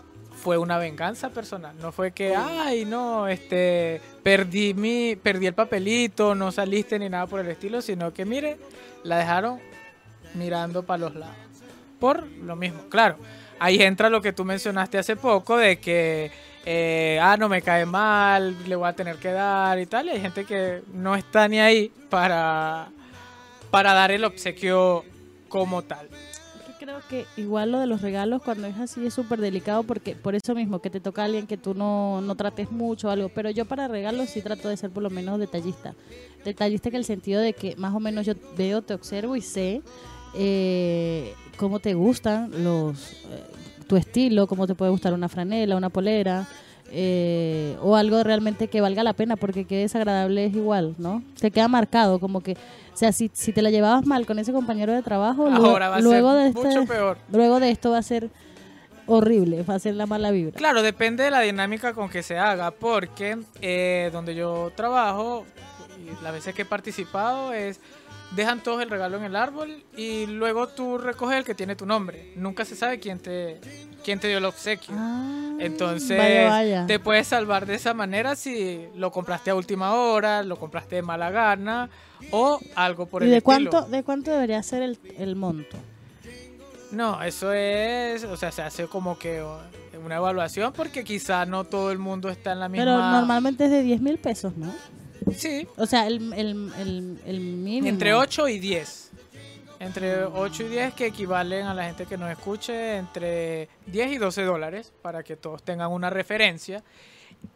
[0.44, 1.74] fue una venganza personal.
[1.80, 7.26] No fue que, ay, no, este, perdí mi, perdí el papelito, no saliste ni nada
[7.26, 8.58] por el estilo, sino que, mire,
[9.04, 9.58] la dejaron
[10.34, 11.34] mirando para los lados.
[11.98, 13.16] Por lo mismo, claro.
[13.58, 16.30] Ahí entra lo que tú mencionaste hace poco de que,
[16.66, 20.08] eh, ah, no me cae mal, le voy a tener que dar y tal.
[20.08, 22.88] Y hay gente que no está ni ahí para,
[23.70, 25.06] para dar el obsequio
[25.48, 26.10] como tal.
[26.84, 30.34] Creo que igual lo de los regalos cuando es así es súper delicado porque por
[30.34, 33.30] eso mismo que te toca a alguien que tú no, no trates mucho o algo.
[33.30, 35.94] Pero yo para regalos sí trato de ser por lo menos detallista.
[36.44, 39.80] Detallista en el sentido de que más o menos yo veo, te observo y sé
[40.34, 43.42] eh, cómo te gustan los eh,
[43.88, 46.46] tu estilo, cómo te puede gustar una franela, una polera.
[46.96, 51.22] Eh, o algo realmente que valga la pena porque que desagradable es igual, ¿no?
[51.40, 54.52] Te queda marcado como que, o sea, si, si te la llevabas mal con ese
[54.52, 57.18] compañero de trabajo, luego- Ahora va a luego ser de este, mucho peor.
[57.32, 58.30] Luego de esto va a ser
[59.06, 60.56] horrible, va a ser la mala vibra.
[60.56, 65.44] Claro, depende de la dinámica con que se haga, porque eh, donde yo trabajo,
[66.02, 67.80] y las veces que he participado, es
[68.34, 71.86] dejan todos el regalo en el árbol y luego tú recoges el que tiene tu
[71.86, 72.32] nombre.
[72.36, 73.60] Nunca se sabe quién te,
[74.04, 74.94] quién te dio el obsequio.
[74.96, 76.86] Ah, Entonces, vaya, vaya.
[76.86, 81.02] te puedes salvar de esa manera si lo compraste a última hora, lo compraste de
[81.02, 81.90] mala gana
[82.30, 83.70] o algo por ¿Y el de estilo.
[83.70, 85.76] cuánto, de cuánto debería ser el, el monto?
[86.90, 89.44] No, eso es, o sea, se hace como que
[90.04, 92.84] una evaluación porque quizá no todo el mundo está en la misma.
[92.84, 94.72] Pero normalmente es de 10 mil pesos, ¿no?
[95.36, 97.88] Sí, O sea, el, el, el, el mínimo.
[97.88, 99.10] entre 8 y 10.
[99.80, 104.18] Entre 8 y 10 que equivalen a la gente que nos escuche entre 10 y
[104.18, 106.82] 12 dólares para que todos tengan una referencia.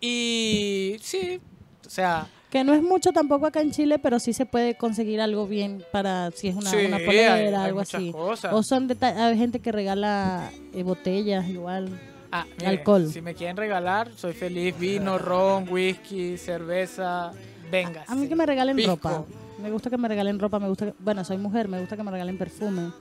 [0.01, 1.41] Y sí,
[1.87, 5.21] o sea, Que no es mucho tampoco acá en Chile, pero sí se puede conseguir
[5.21, 8.11] algo bien para si es una, sí, una polera, hay algo así.
[8.13, 8.53] cosas.
[8.53, 11.99] O son hay gente que regala eh, botellas igual.
[12.31, 13.11] Ah, mire, alcohol.
[13.11, 14.79] Si me quieren regalar, soy feliz.
[14.79, 17.33] Vino, ron, whisky, cerveza,
[17.71, 18.05] venga.
[18.07, 18.93] A mí que me regalen Pisco.
[18.93, 19.25] ropa.
[19.63, 22.03] Me gusta que me regalen ropa, me gusta que- bueno, soy mujer, me gusta que
[22.03, 22.93] me regalen perfume.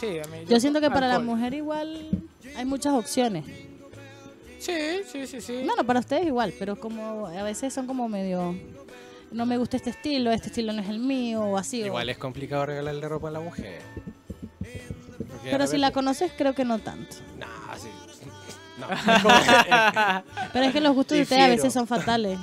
[0.00, 2.08] Sí, a mí Yo siento que para la mujer igual
[2.56, 3.44] hay muchas opciones.
[4.58, 4.72] Sí,
[5.10, 5.62] sí, sí, sí.
[5.64, 8.54] Bueno, para ustedes igual, pero como a veces son como medio
[9.30, 11.82] no me gusta este estilo, este estilo no es el mío o así.
[11.82, 13.82] o- Igual es complicado regalarle ropa a la mujer.
[14.58, 17.16] Porque Pero si la conoces creo que no tanto.
[17.38, 17.46] Nah,
[17.76, 17.88] sí.
[18.78, 18.86] No,
[20.52, 22.38] Pero es que los gustos de ustedes a veces son fatales.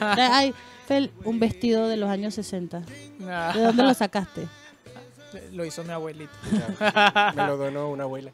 [0.00, 0.54] Hay
[1.24, 2.82] Un vestido de los años 60.
[3.20, 4.46] Nah, ¿De dónde lo sacaste?
[5.52, 6.32] lo hizo mi abuelita.
[7.36, 8.32] me lo donó una abuela.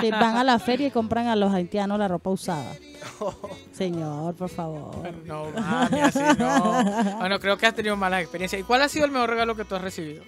[0.00, 2.72] Sí, van a la feria y compran a los haitianos la ropa usada.
[3.72, 4.90] Señor, por favor.
[5.24, 7.18] No, mami, así no.
[7.18, 8.60] Bueno, creo que has tenido malas experiencias.
[8.60, 10.24] ¿Y cuál ha sido el mejor regalo que tú has recibido?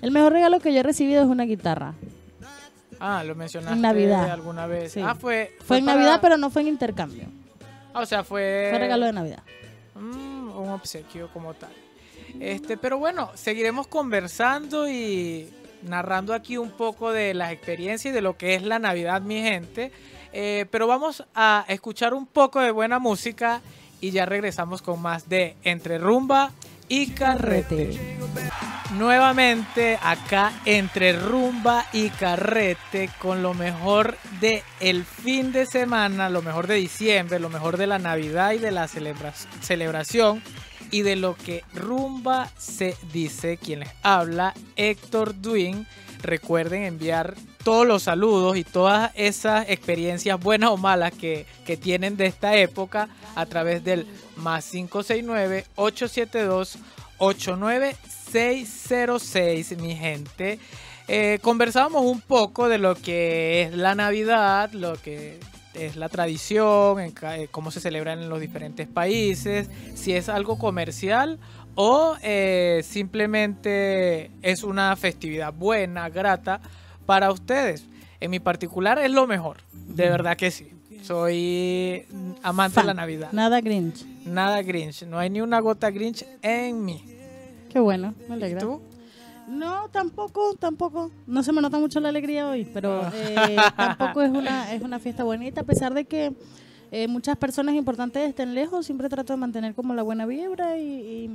[0.00, 1.94] El mejor regalo que yo he recibido es una guitarra.
[3.00, 4.30] Ah, lo mencionaste En Navidad.
[4.30, 4.92] alguna vez.
[4.92, 5.00] Sí.
[5.04, 5.56] Ah, fue.
[5.66, 7.24] Fue en para- Navidad, pero no fue en intercambio.
[7.92, 8.68] Ah, o sea, fue.
[8.70, 9.42] Fue regalo de Navidad.
[9.94, 11.72] Mm, un obsequio como tal.
[12.40, 15.48] Este, pero bueno, seguiremos conversando y
[15.82, 19.40] narrando aquí un poco de las experiencias y de lo que es la Navidad, mi
[19.42, 19.92] gente.
[20.32, 23.60] Eh, pero vamos a escuchar un poco de buena música
[24.00, 26.50] y ya regresamos con más de Entre Rumba
[26.88, 28.18] y Carrete.
[28.92, 36.42] Nuevamente acá entre rumba y carrete con lo mejor de el fin de semana, lo
[36.42, 40.42] mejor de diciembre, lo mejor de la Navidad y de la celebra- celebración
[40.90, 45.86] y de lo que rumba se dice quien les habla, Héctor Duin.
[46.24, 52.16] Recuerden enviar todos los saludos y todas esas experiencias buenas o malas que, que tienen
[52.16, 54.06] de esta época a través del
[54.36, 56.78] más 569 872
[57.18, 60.58] 89606, mi gente.
[61.08, 65.38] Eh, conversábamos un poco de lo que es la Navidad, lo que
[65.74, 67.12] es la tradición, eh,
[67.50, 71.38] cómo se celebra en los diferentes países, si es algo comercial
[71.74, 76.60] o eh, simplemente es una festividad buena, grata
[77.06, 77.84] para ustedes.
[78.20, 80.70] En mi particular es lo mejor, de verdad que sí.
[81.02, 82.06] Soy
[82.42, 82.94] amante de la.
[82.94, 83.28] Navidad.
[83.32, 84.04] Nada Grinch.
[84.24, 87.04] Nada Grinch, no hay ni una gota Grinch en mí.
[87.70, 88.60] Qué bueno, me ¿Y alegra.
[88.60, 88.80] tú?
[89.48, 91.10] No, tampoco, tampoco.
[91.26, 93.12] No se me nota mucho la alegría hoy, pero Ah.
[93.14, 96.32] eh, tampoco es una, es una fiesta bonita, a pesar de que
[96.96, 100.84] eh, muchas personas importantes estén lejos, siempre trato de mantener como la buena vibra y,
[100.84, 101.30] y,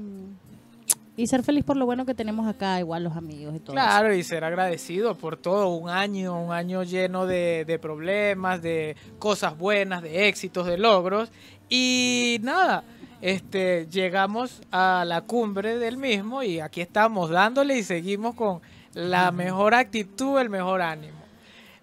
[1.18, 3.76] y ser feliz por lo bueno que tenemos acá, igual los amigos y todo.
[3.76, 3.86] eso.
[3.86, 8.96] Claro, y ser agradecido por todo, un año, un año lleno de, de problemas, de
[9.20, 11.30] cosas buenas, de éxitos, de logros.
[11.68, 12.86] Y nada,
[13.20, 18.62] este, llegamos a la cumbre del mismo y aquí estamos dándole y seguimos con
[18.94, 21.20] la mejor actitud, el mejor ánimo.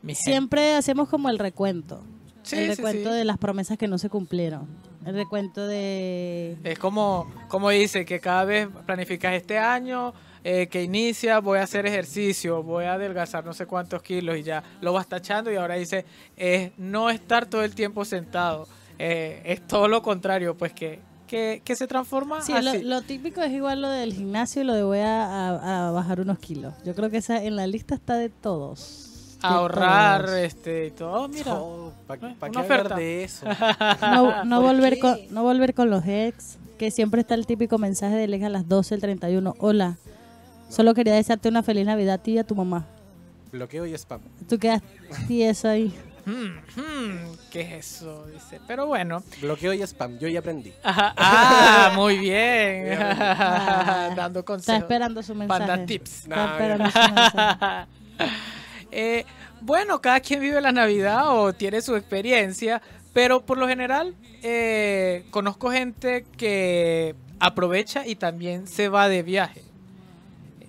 [0.01, 0.31] Mi gente.
[0.31, 2.03] Siempre hacemos como el recuento.
[2.47, 3.17] Sí, el recuento sí.
[3.17, 4.67] de las promesas que no se cumplieron.
[5.05, 6.57] El recuento de...
[6.65, 11.63] Es como, como dice, que cada vez planificas este año, eh, que inicia, voy a
[11.63, 15.57] hacer ejercicio, voy a adelgazar no sé cuántos kilos y ya lo vas tachando y
[15.57, 16.05] ahora dice,
[16.37, 18.67] es no estar todo el tiempo sentado.
[18.99, 23.53] Eh, es todo lo contrario, pues que, que, que se transforma Sí, lo, típico es
[23.53, 26.75] igual lo del gimnasio y lo de voy a, a- a bajar unos kilos.
[26.85, 29.16] Yo creo que esa en la lista está de todos.
[29.43, 31.29] Ahorrar este y todo.
[31.29, 31.57] Mira,
[32.07, 32.97] ¿Para eh, qué una hablar oferta.
[32.97, 33.47] de eso?
[34.01, 35.01] No, no ¿Por volver qué?
[35.01, 38.49] con, no volver con los ex, que siempre está el típico mensaje del ex a
[38.49, 39.55] las 12, el 31.
[39.59, 39.97] Hola,
[40.69, 42.87] solo quería desearte una feliz Navidad a ti y a tu mamá.
[43.53, 44.21] Bloqueo y spam.
[44.49, 44.83] Tú quedas
[45.29, 45.95] tieso ahí.
[46.27, 48.27] hmm, hmm, ¿qué es eso?
[48.27, 49.23] Dice, pero bueno.
[49.41, 50.19] Bloqueo y spam.
[50.19, 50.73] Yo ya aprendí.
[50.83, 52.99] Ajá, ah, muy bien.
[53.01, 54.83] Ah, Dando Está consejos.
[54.83, 55.67] esperando su mensaje.
[55.67, 56.23] Panda tips.
[56.25, 57.87] Está No, esperando su mensaje.
[58.91, 59.25] Eh,
[59.61, 65.25] bueno, cada quien vive la Navidad o tiene su experiencia, pero por lo general eh,
[65.31, 69.63] conozco gente que aprovecha y también se va de viaje.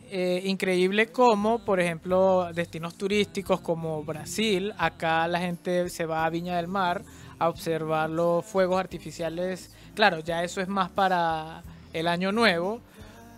[0.09, 6.29] Eh, increíble como, por ejemplo, destinos turísticos como Brasil, acá la gente se va a
[6.29, 7.03] Viña del Mar
[7.39, 9.75] a observar los fuegos artificiales.
[9.95, 12.79] Claro, ya eso es más para el año nuevo,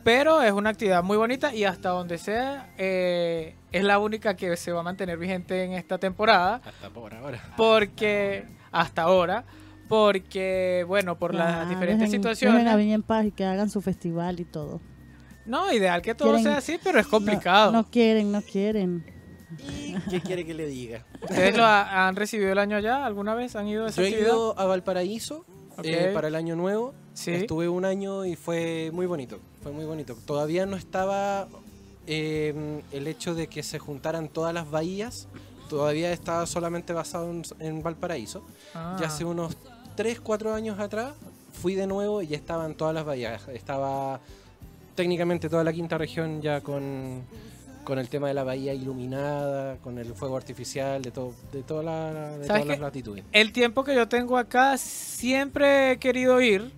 [0.04, 4.56] pero es una actividad muy bonita y hasta donde sea eh, es la única que
[4.58, 7.42] se va a mantener vigente en esta temporada Hasta por ahora.
[7.58, 9.46] porque hasta ahora
[9.88, 13.70] porque bueno por las diferentes dejen- situaciones dejen a Viña en paz y que hagan
[13.70, 14.80] su festival y todo.
[15.46, 19.04] no ideal que todo Quieren- sea así pero es complicado No, no quieren, no quieren.
[20.12, 21.06] ¿Qué quiere que le diga?
[21.22, 24.04] ustedes lo ha- han recibido el año ya alguna vez han ido a esa Yo
[24.04, 25.46] he actividad ido a Valparaíso
[25.84, 26.94] eh, para el año nuevo.
[27.20, 27.32] Sí.
[27.32, 29.40] Estuve un año y fue muy bonito.
[29.62, 30.16] Fue muy bonito.
[30.26, 31.50] Todavía no estaba
[32.08, 35.28] eh, el hecho de que se juntaran todas las bahías.
[35.70, 38.42] Todavía estaba solamente basado en, en Valparaíso.
[38.74, 38.96] Ah.
[39.02, 39.58] Ya hace unos
[39.98, 41.14] 3, 4 años atrás
[41.52, 43.50] fui de nuevo y ya estaban todas las bahías.
[43.50, 44.22] Estaba
[44.96, 47.24] técnicamente toda la quinta región ya con,
[47.84, 51.84] con el tema de la bahía iluminada, con el fuego artificial, de, todo, de, toda
[51.84, 53.26] la, de ¿Sabes todas las latitudes.
[53.34, 56.72] el tiempo que yo tengo acá siempre he querido ir,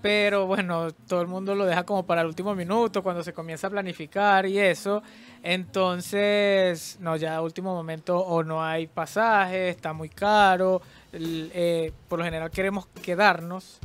[0.00, 3.66] pero bueno, todo el mundo lo deja como para el último minuto, cuando se comienza
[3.66, 5.02] a planificar y eso.
[5.42, 10.80] Entonces, no, ya a último momento o no hay pasaje, está muy caro.
[11.12, 13.78] eh, por lo general queremos quedarnos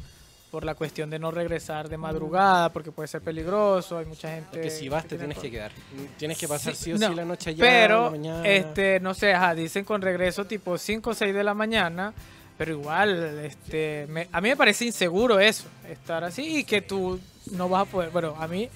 [0.52, 4.50] por la cuestión de no regresar de madrugada, porque puede ser peligroso, hay mucha gente...
[4.52, 5.72] Porque si vas te tiene tienes que quedar.
[6.16, 8.48] Tienes que pasar Sí, sí o no, sí la noche allá, en la Pero, mañana.
[8.48, 12.14] este, no sé, ajá, dicen con regreso tipo 5 o 6 de la mañana,
[12.58, 17.20] pero igual, este, me- a mí me parece inseguro eso, estar así y que tú
[17.52, 18.70] no vas a poder, bueno, a mí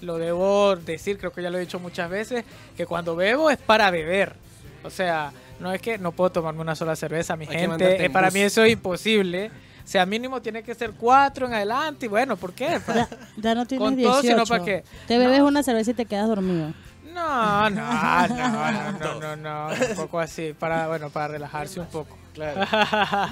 [0.00, 2.44] lo debo decir, creo que ya lo he dicho muchas veces,
[2.76, 4.34] que cuando bebo es para beber,
[4.82, 8.04] o sea, no es que no puedo tomarme una sola cerveza, mi Hay gente, eh,
[8.06, 8.34] en para bus.
[8.34, 9.50] mí eso es imposible.
[9.84, 12.06] O sea, mínimo tiene que ser cuatro en adelante.
[12.06, 12.78] Y bueno, ¿por qué?
[12.94, 14.12] Ya, ya no tienes Con 18.
[14.12, 14.84] todo, sino para qué.
[15.08, 16.72] Te bebes una cerveza y te quedas dormido.
[17.14, 21.86] No, no, no, no, no, no, no, un poco así, para, bueno, para relajarse un
[21.86, 22.16] poco.
[22.32, 22.60] Claro.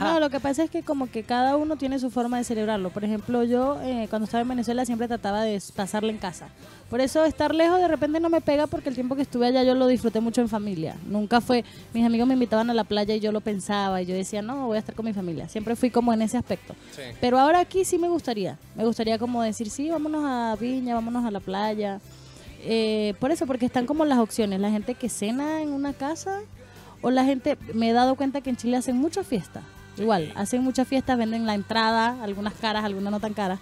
[0.01, 2.91] No, lo que pasa es que como que cada uno tiene su forma de celebrarlo.
[2.91, 6.49] Por ejemplo, yo eh, cuando estaba en Venezuela siempre trataba de pasarla en casa.
[6.91, 9.63] Por eso estar lejos de repente no me pega porque el tiempo que estuve allá
[9.63, 10.97] yo lo disfruté mucho en familia.
[11.07, 14.15] Nunca fue, mis amigos me invitaban a la playa y yo lo pensaba y yo
[14.15, 15.49] decía, no, voy a estar con mi familia.
[15.49, 16.75] Siempre fui como en ese aspecto.
[16.93, 17.03] Sí.
[17.21, 18.57] Pero ahora aquí sí me gustaría.
[18.75, 22.01] Me gustaría como decir, sí, vámonos a Viña, vámonos a la playa.
[22.61, 24.61] Eh, por eso, porque están como las opciones.
[24.61, 26.41] La gente que cena en una casa
[27.01, 29.63] o la gente, me he dado cuenta que en Chile hacen muchas fiestas.
[29.97, 33.59] Igual, hacen muchas fiestas, venden la entrada, algunas caras, algunas no tan caras.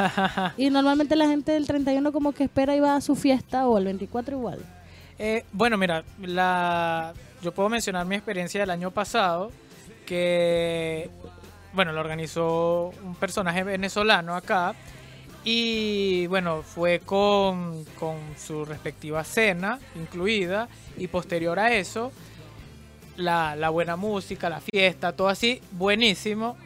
[0.56, 3.78] y normalmente la gente del 31 como que espera y va a su fiesta o
[3.78, 4.58] el 24 igual.
[5.18, 9.52] Eh, bueno, mira, la, yo puedo mencionar mi experiencia del año pasado,
[10.06, 11.10] que,
[11.72, 14.74] bueno, lo organizó un personaje venezolano acá.
[15.44, 20.68] Y bueno, fue con, con su respectiva cena incluida.
[20.98, 22.12] Y posterior a eso,
[23.16, 26.56] la, la buena música, la fiesta, todo así, buenísimo.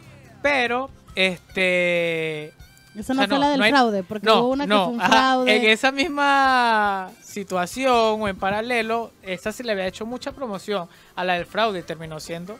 [0.43, 2.49] Pero, este,
[2.97, 4.66] Esa O no sea, fue no, la del no hay- fraude, porque no, hubo una
[4.66, 5.57] que fue un ajá, fraude.
[5.57, 11.25] En esa misma situación o en paralelo, esta se le había hecho mucha promoción a
[11.25, 12.59] la del fraude y terminó siendo,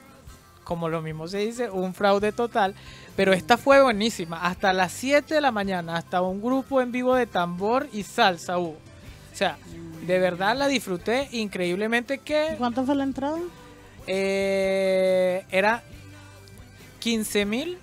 [0.65, 2.75] como lo mismo se dice, un fraude total.
[3.17, 4.39] Pero esta fue buenísima.
[4.45, 8.59] Hasta las 7 de la mañana, hasta un grupo en vivo de tambor y salsa
[8.59, 8.79] hubo.
[9.33, 9.57] O sea,
[10.07, 13.39] de verdad la disfruté increíblemente que ¿Cuánto fue la entrada?
[14.07, 15.83] eh, era
[17.01, 17.79] 15 mil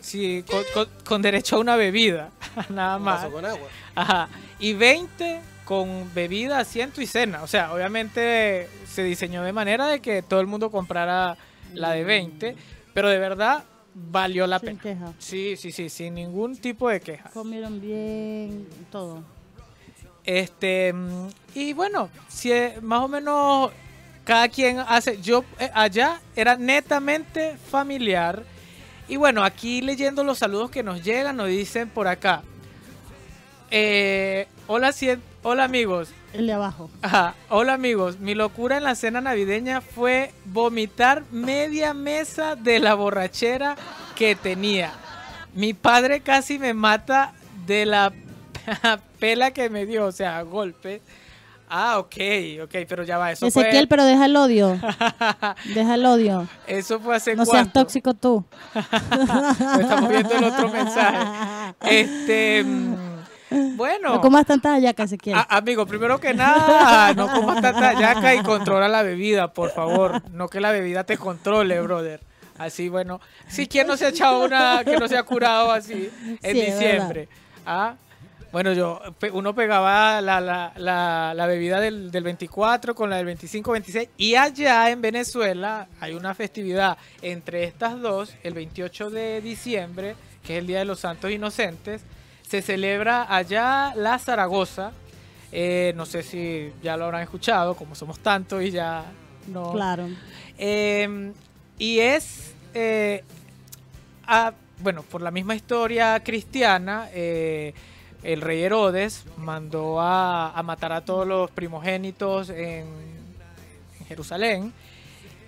[0.00, 2.30] sí, con, con- con derecho a una bebida,
[2.70, 3.26] nada más.
[3.26, 3.68] con agua.
[3.94, 4.28] Ajá.
[4.58, 7.42] Y 20 con bebida, asiento y cena.
[7.42, 11.36] O sea, obviamente se diseñó de manera de que todo el mundo comprara
[11.74, 12.56] la de 20,
[12.94, 13.64] pero de verdad
[13.94, 14.80] valió la Sin pena.
[14.82, 15.12] queja.
[15.18, 17.30] Sí, sí, sí, sin ningún tipo de queja.
[17.30, 19.22] Comieron bien, todo.
[20.24, 23.70] Este, mm, y bueno, si eh, más o menos
[24.24, 28.44] cada quien hace, yo eh, allá era netamente familiar.
[29.08, 32.42] Y bueno, aquí leyendo los saludos que nos llegan, nos dicen por acá.
[33.72, 36.10] eh, hola, cien- hola amigos.
[36.32, 36.88] El de abajo.
[37.02, 42.94] Ajá, hola amigos, mi locura en la cena navideña fue vomitar media mesa de la
[42.94, 43.74] borrachera
[44.14, 44.92] que tenía.
[45.54, 47.32] Mi padre casi me mata
[47.66, 48.12] de la
[49.18, 51.02] pela que me dio, o sea, golpe.
[51.68, 52.16] Ah, ok,
[52.64, 54.78] ok, pero ya va, eso Ezequiel, fue, pero deja el odio.
[55.74, 56.48] deja el odio.
[56.68, 58.44] eso fue hace No seas tóxico tú.
[58.74, 61.74] Estamos viendo el otro mensaje.
[61.82, 63.09] Este, mm,
[63.76, 64.14] bueno.
[64.14, 65.36] No comas tantas hallacas, Ezequiel.
[65.36, 70.22] A- amigo, primero que nada, no comas tanta yaca y controla la bebida, por favor.
[70.32, 72.20] No que la bebida te controle, brother.
[72.58, 73.20] Así, bueno.
[73.48, 76.10] Sí, ¿quién no se ha echado una que no se ha curado así
[76.42, 77.28] en Sí, diciembre?
[77.64, 77.94] Ah,
[78.52, 79.00] bueno, yo,
[79.32, 84.08] uno pegaba la, la, la, la bebida del, del 24 con la del 25, 26.
[84.16, 90.54] Y allá en Venezuela hay una festividad entre estas dos, el 28 de diciembre, que
[90.56, 92.02] es el Día de los Santos Inocentes.
[92.50, 94.90] Se celebra allá la Zaragoza.
[95.52, 99.04] Eh, no sé si ya lo habrán escuchado, como somos tantos y ya
[99.46, 99.72] no.
[99.72, 100.08] Claro.
[100.58, 101.32] Eh,
[101.78, 103.22] y es, eh,
[104.26, 107.72] a- bueno, por la misma historia cristiana, eh,
[108.24, 112.86] el rey Herodes mandó a, a matar a todos los primogénitos en,
[114.00, 114.72] en Jerusalén.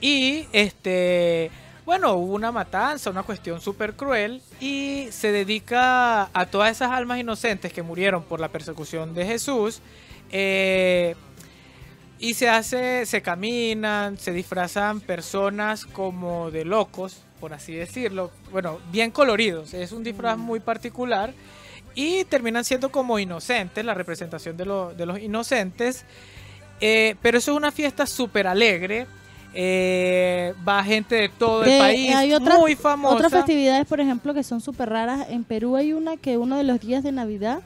[0.01, 1.51] Y este,
[1.85, 4.41] bueno, hubo una matanza, una cuestión súper cruel.
[4.63, 9.81] Y se dedica a todas esas almas inocentes que murieron por la persecución de Jesús.
[10.31, 11.17] eh,
[12.21, 18.31] y se hace, se caminan, se disfrazan personas como de locos, por así decirlo.
[18.53, 19.75] Bueno, bien coloridos.
[19.75, 21.35] Es un disfraz muy particular.
[21.97, 26.05] Y terminan siendo como inocentes, la representación de, lo- de los inocentes.
[26.81, 29.09] Eh, pero eso es una fiesta súper alegre.
[29.55, 33.15] Eh, va gente de todo el Eh, país, hay otras- muy famosa.
[33.15, 35.27] Otras festividades, por ejemplo, que son súper raras.
[35.31, 37.61] En Perú hay una que uno de los días de Navidad,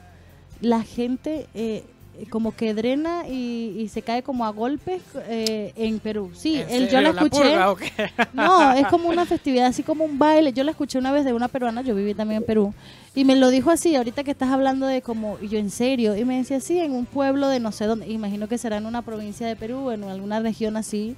[0.61, 1.83] la gente eh,
[2.31, 6.31] como que drena y, y se cae como a golpes eh, en Perú.
[6.33, 7.37] Sí, ¿En el, yo la escuché.
[7.41, 7.75] purga?
[8.33, 10.51] No, es como una festividad, así como un baile.
[10.51, 12.73] Yo la escuché una vez de una peruana, yo viví también en Perú,
[13.13, 16.15] y me lo dijo así, ahorita que estás hablando de como, y yo en serio,
[16.17, 18.87] y me decía así, en un pueblo de no sé dónde, imagino que será en
[18.87, 21.15] una provincia de Perú, en alguna región así,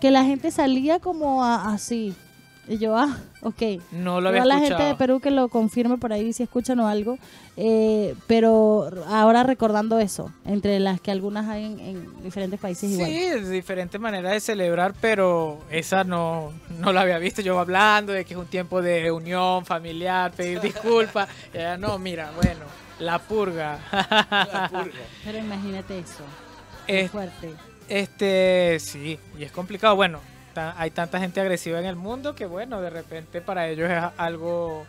[0.00, 2.14] que la gente salía como a- así.
[2.68, 3.62] Y yo, ah, ok.
[3.90, 4.78] No lo había Toda la escuchado.
[4.78, 7.18] gente de Perú que lo confirme por ahí si escuchan o algo.
[7.56, 13.08] Eh, pero ahora recordando eso, entre las que algunas hay en, en diferentes países igual.
[13.10, 17.42] Sí, es diferente manera de celebrar, pero esa no, no la había visto.
[17.42, 21.28] Yo hablando de que es un tiempo de unión familiar, pedir disculpas.
[21.52, 22.60] Y ella, no, mira, bueno,
[23.00, 23.80] la purga.
[23.90, 24.92] La purga.
[25.24, 26.22] Pero imagínate eso.
[26.86, 27.52] Qué Es- fuerte.
[27.90, 29.96] Este, sí, y es complicado.
[29.96, 30.20] Bueno,
[30.76, 34.86] hay tanta gente agresiva en el mundo que, bueno, de repente para ellos es algo,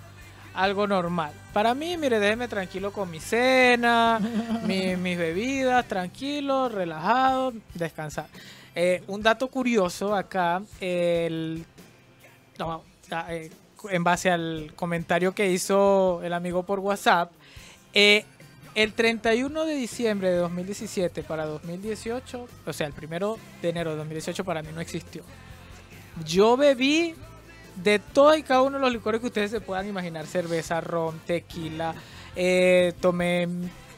[0.53, 1.31] algo normal.
[1.51, 4.19] Para mí, mire, déjeme tranquilo con mi cena,
[4.67, 8.27] mi- mis bebidas, tranquilo, relajado, descansar.
[8.75, 11.65] Eh, un dato curioso acá, el,
[12.59, 12.83] no,
[13.29, 13.49] eh,
[13.89, 17.31] en base al comentario que hizo el amigo por WhatsApp,
[17.93, 18.25] eh,
[18.75, 23.97] el 31 de diciembre de 2017 para 2018, o sea, el primero de enero de
[23.97, 25.23] 2018 para mí no existió.
[26.25, 27.15] Yo bebí
[27.75, 31.19] de todo y cada uno de los licores que ustedes se puedan imaginar, cerveza, ron,
[31.25, 31.95] tequila,
[32.35, 33.47] eh, tomé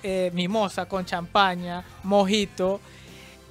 [0.02, 2.80] eh, mimosa con champaña, mojito,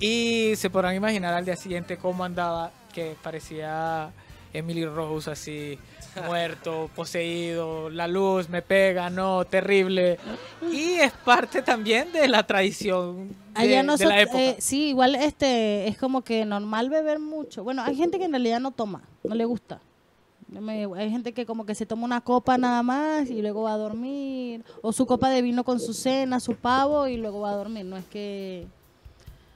[0.01, 4.13] y se podrán imaginar al día siguiente cómo andaba, que parecía
[4.53, 5.79] Emily Rose así,
[6.27, 10.19] muerto, poseído, la luz me pega, no, terrible.
[10.71, 14.41] Y es parte también de la tradición de, Allá de nosotros, la época.
[14.41, 17.65] eh, sí, igual este es como que normal beber mucho.
[17.65, 19.81] Bueno, hay gente que en realidad no toma, no le gusta.
[20.97, 23.79] Hay gente que como que se toma una copa nada más y luego va a
[23.79, 24.65] dormir.
[24.83, 27.87] O su copa de vino con su cena, su pavo y luego va a dormir.
[27.87, 28.67] No es que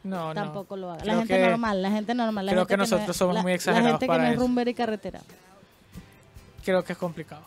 [0.07, 0.35] no, no.
[0.35, 1.05] tampoco lo haga.
[1.05, 2.47] La gente que- normal, la gente normal.
[2.47, 4.23] La creo gente que no nosotros es- somos la- muy exagerados La gente para que
[4.23, 4.43] no es eso.
[4.47, 5.21] rumber y carretera.
[6.65, 7.43] creo que es complicado.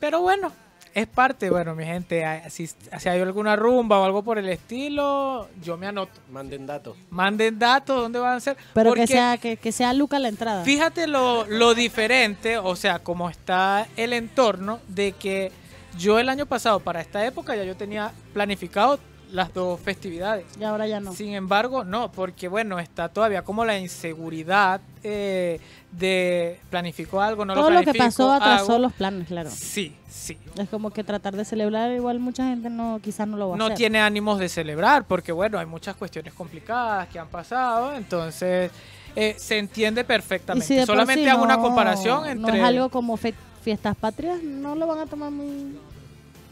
[0.00, 0.50] Pero bueno,
[0.94, 5.48] es parte, bueno, mi gente, si, si hay alguna rumba o algo por el estilo,
[5.62, 6.20] yo me anoto.
[6.30, 6.96] Manden datos.
[7.10, 8.56] Manden datos, ¿dónde van a ser?
[8.74, 10.64] Pero Porque que sea, que, que sea Luca la entrada.
[10.64, 15.52] Fíjate lo, lo diferente, o sea, cómo está el entorno de que
[15.96, 18.98] yo el año pasado, para esta época, ya yo tenía planificado
[19.32, 20.44] las dos festividades.
[20.60, 21.12] Y ahora ya no.
[21.12, 25.58] Sin embargo, no, porque bueno, está todavía como la inseguridad eh,
[25.90, 28.78] de planificó algo, no Todo lo lo que pasó atrasó hago.
[28.82, 29.50] los planes, claro.
[29.50, 30.36] Sí, sí.
[30.56, 33.58] Es como que tratar de celebrar, igual mucha gente no quizás no lo va a
[33.58, 33.76] No hacer.
[33.78, 38.70] tiene ánimos de celebrar, porque bueno, hay muchas cuestiones complicadas que han pasado, entonces
[39.16, 40.66] eh, se entiende perfectamente.
[40.66, 42.58] si Solamente sí hago una no- comparación No entre...
[42.58, 45.78] es algo como fiestas patrias, no lo van a tomar muy...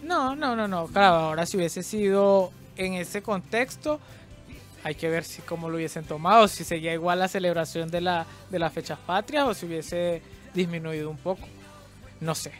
[0.02, 0.86] No, no, no, no.
[0.86, 2.50] Claro, ahora si hubiese sido
[2.86, 4.00] en ese contexto,
[4.82, 8.26] hay que ver si cómo lo hubiesen tomado, si seguía igual la celebración de, la,
[8.50, 10.22] de las fechas patrias o si hubiese
[10.54, 11.42] disminuido un poco.
[12.20, 12.52] No sé.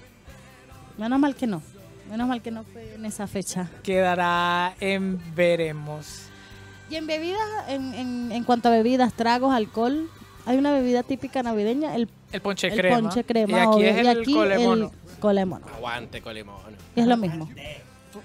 [0.98, 1.62] Menos mal que no.
[2.10, 3.70] Menos mal que no fue en esa fecha.
[3.82, 6.22] Quedará en veremos.
[6.90, 10.10] Y en bebidas, en, en, en cuanto a bebidas, tragos, alcohol,
[10.44, 12.98] hay una bebida típica navideña, el, El ponche el crema.
[13.00, 13.52] ponche crema.
[13.52, 14.90] Y aquí obvio, es el y aquí colemono.
[15.08, 15.66] el colemono.
[15.74, 16.56] Aguante, colimón.
[16.96, 17.48] Es lo mismo.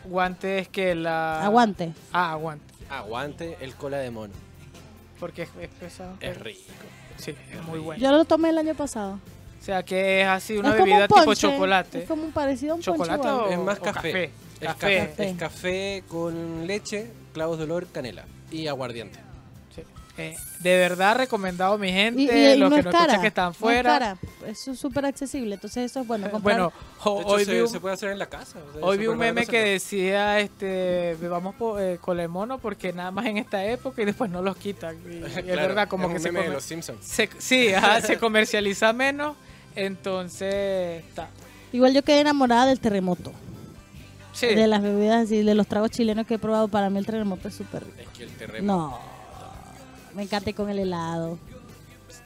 [0.04, 1.44] Guante es que la...
[1.46, 1.94] Aguante.
[2.12, 2.74] Ah, aguante.
[2.90, 4.34] Aguante el cola de mono.
[5.20, 6.18] Porque es, es pesado.
[6.20, 6.60] Es rico.
[7.18, 8.02] Sí, es muy bueno.
[8.02, 9.20] Yo lo tomé el año pasado.
[9.60, 12.00] O sea que es así una es bebida un tipo ponche, chocolate.
[12.04, 14.24] Es como un parecido a un ponche ¿Chocolate o, Es más o café.
[14.26, 14.32] Es
[14.68, 15.08] Café.
[15.08, 15.30] café.
[15.30, 19.20] Es café con leche, clavos de olor, canela y aguardiente.
[20.18, 23.04] Eh, de verdad recomendado mi gente, Y, y- y los no que es no cara.
[23.04, 23.84] escuchan que están no es fuera.
[24.00, 25.56] cara, Es súper accesible.
[25.56, 26.32] Entonces eso es bueno.
[26.32, 28.60] comprar- bueno, ho- De hecho, hoy se, vi un, se puede hacer en la casa.
[28.60, 33.12] o sea, hoy vi un meme que decía, este, bebamos po- eh, colemono porque nada
[33.12, 34.96] más en esta época y después no los quitan.
[35.06, 37.06] Y, y es verdad, como es que un se, meme de comer- los Simpsons.
[37.06, 39.36] se- sí, ajá, se comercializa menos,
[39.76, 41.28] entonces está.
[41.74, 43.34] Igual yo quedé enamorada del terremoto.
[44.32, 46.68] Sí, De las bebidas y de los tragos chilenos que he probado.
[46.68, 47.98] Para mí el terremoto es súper rico.
[48.02, 48.78] Es que el terremoto.
[49.00, 49.15] No.
[50.16, 51.38] Me encanta con el helado.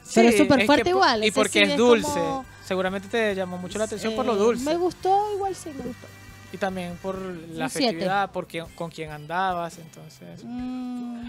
[0.04, 2.08] sí, pero es súper fuerte igual, Y ese porque sí es es dulce.
[2.08, 4.64] como- Seguramente te llamó mucho la atención por lo Eh, dulce.
[4.64, 6.06] Me gustó, igual sí, me gustó.
[6.52, 7.86] Y también por la Un siete.
[7.88, 10.42] festividad, por quién- con quién andabas, entonces.
[10.44, 11.26] Mm,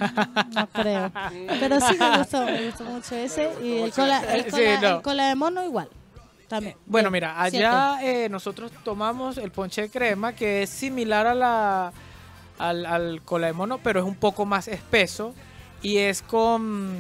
[0.54, 1.12] no creo.
[1.60, 3.50] Pero sí me gustó, me gustó mucho ese.
[3.64, 4.96] Y el cola, el Sí, cola, no.
[4.98, 5.90] el cola de mono igual.
[6.48, 6.76] También.
[6.86, 11.34] Bueno, Bien, mira, allá eh, nosotros tomamos el ponche de crema, que es similar a
[11.34, 11.94] la,
[12.60, 15.34] al, al cola de mono, pero es un poco más espeso.
[15.82, 16.96] Y es con.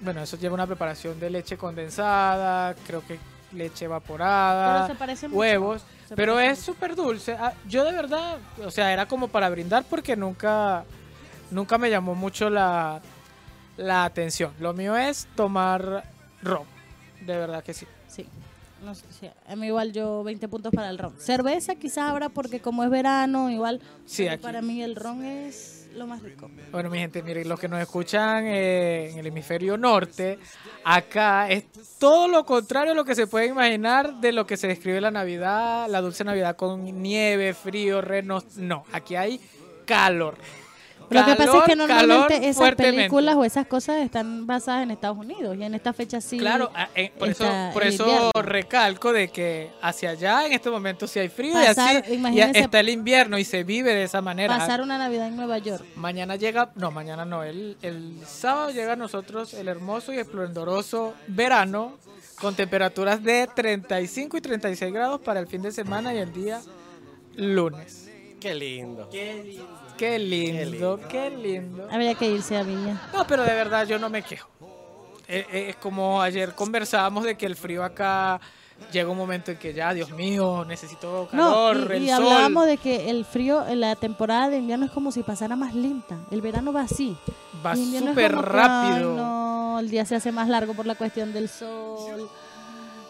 [0.00, 3.18] Bueno, eso lleva una preparación de leche condensada, creo que
[3.52, 5.38] leche Pero evaporada, se parece mucho.
[5.38, 5.82] huevos.
[6.08, 7.32] Se Pero parece es súper dulce.
[7.38, 10.84] Ah, yo de verdad, o sea, era como para brindar porque nunca,
[11.50, 13.00] nunca me llamó mucho la,
[13.76, 14.52] la atención.
[14.60, 16.04] Lo mío es tomar
[16.42, 16.64] ron.
[17.20, 17.86] De verdad que sí.
[18.06, 18.26] Sí.
[18.84, 19.28] No sé, sí.
[19.48, 21.12] A mí igual yo 20 puntos para el ron.
[21.18, 25.77] Cerveza quizás ahora porque como es verano, igual Sí, pero para mí el ron es
[25.98, 26.50] lo más rico.
[26.70, 30.38] Bueno, mi gente, miren, los que nos escuchan eh, en el hemisferio norte,
[30.84, 31.64] acá es
[31.98, 35.10] todo lo contrario a lo que se puede imaginar de lo que se describe la
[35.10, 38.56] Navidad, la dulce Navidad con nieve, frío, renos.
[38.56, 39.40] No, aquí hay
[39.84, 40.36] calor.
[41.10, 45.18] Lo que pasa es que normalmente esas películas o esas cosas están basadas en Estados
[45.18, 46.38] Unidos y en esta fecha sí.
[46.38, 51.06] Claro, ah, eh, por eso, por eso recalco de que hacia allá en este momento
[51.06, 54.20] sí hay frío Pasar, y así y está el invierno y se vive de esa
[54.20, 54.56] manera.
[54.56, 55.84] Pasar una Navidad en Nueva York.
[55.96, 61.14] Mañana llega, no, mañana no, el, el sábado llega a nosotros el hermoso y esplendoroso
[61.26, 61.98] verano
[62.40, 66.60] con temperaturas de 35 y 36 grados para el fin de semana y el día
[67.36, 68.08] lunes.
[68.40, 69.08] Qué lindo.
[69.10, 69.77] Qué lindo,
[70.18, 71.00] lindo.
[71.08, 71.88] qué lindo.
[71.90, 73.00] Habría que irse a Viña.
[73.12, 74.48] No, pero de verdad yo no me quejo.
[75.26, 78.40] Eh, eh, Es como ayer conversábamos de que el frío acá
[78.92, 82.16] llega un momento en que ya, Dios mío, necesito calor, No, y, el y sol.
[82.24, 85.74] hablábamos de que el frío en la temporada de invierno es como si pasara más
[85.74, 86.16] lenta.
[86.30, 87.16] El verano va así.
[87.66, 89.10] Va súper rápido.
[89.10, 92.28] ay, no, el día se hace más largo por la cuestión del sol.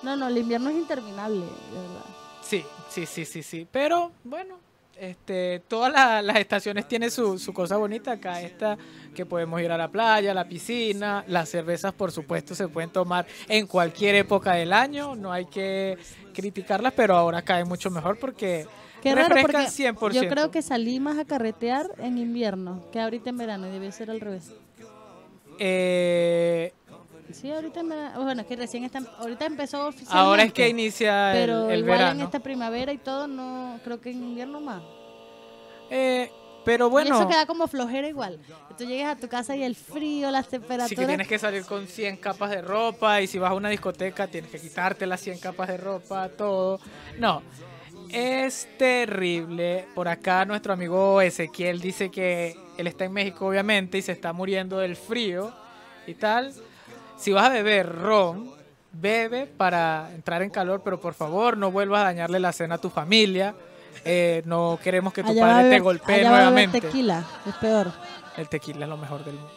[0.03, 2.05] No, no, el invierno es interminable, de verdad.
[2.41, 3.66] Sí, sí, sí, sí, sí.
[3.70, 4.57] Pero bueno,
[5.01, 8.12] Este, todas la- las estaciones tienen su, su cosa bonita.
[8.12, 8.76] Acá está
[9.14, 11.24] que podemos ir a la playa, a la piscina.
[11.28, 15.14] Las cervezas, por supuesto, se pueden tomar en cualquier época del año.
[15.14, 15.96] No hay que
[16.34, 18.66] criticarlas, pero ahora caen mucho mejor porque
[19.03, 20.12] Qué raro porque refrescan 100%.
[20.22, 23.92] yo creo que salí más a carretear en invierno que ahorita en verano y debió
[23.92, 24.53] ser al revés.
[25.61, 26.72] Eh,
[27.32, 30.18] Sí, ahorita verano, bueno, que recién está, ahorita empezó oficialmente.
[30.18, 34.00] ahora es que inicia el, pero el igual en esta primavera y todo, no, creo
[34.00, 34.82] que en invierno más.
[35.90, 36.30] Eh,
[36.64, 38.38] pero Y bueno, eso queda como flojera igual.
[38.76, 40.88] Tú llegas a tu casa y el frío, las temperaturas.
[40.88, 43.70] sí que tienes que salir con 100 capas de ropa y si vas a una
[43.70, 46.78] discoteca tienes que quitarte las 100 capas de ropa, todo.
[47.18, 47.42] No,
[48.10, 49.86] es terrible.
[49.94, 54.32] Por acá nuestro amigo Ezequiel dice que él está en México obviamente y se está
[54.32, 55.52] muriendo del frío
[56.06, 56.52] y tal.
[57.18, 58.50] Si vas a beber ron,
[58.92, 62.78] bebe para entrar en calor, pero por favor no vuelvas a dañarle la cena a
[62.78, 63.54] tu familia.
[64.04, 66.80] Eh, no queremos que tu Allá padre te beber- golpee a beber nuevamente.
[66.80, 67.92] tequila, es peor.
[68.36, 69.50] El tequila es lo mejor del mundo.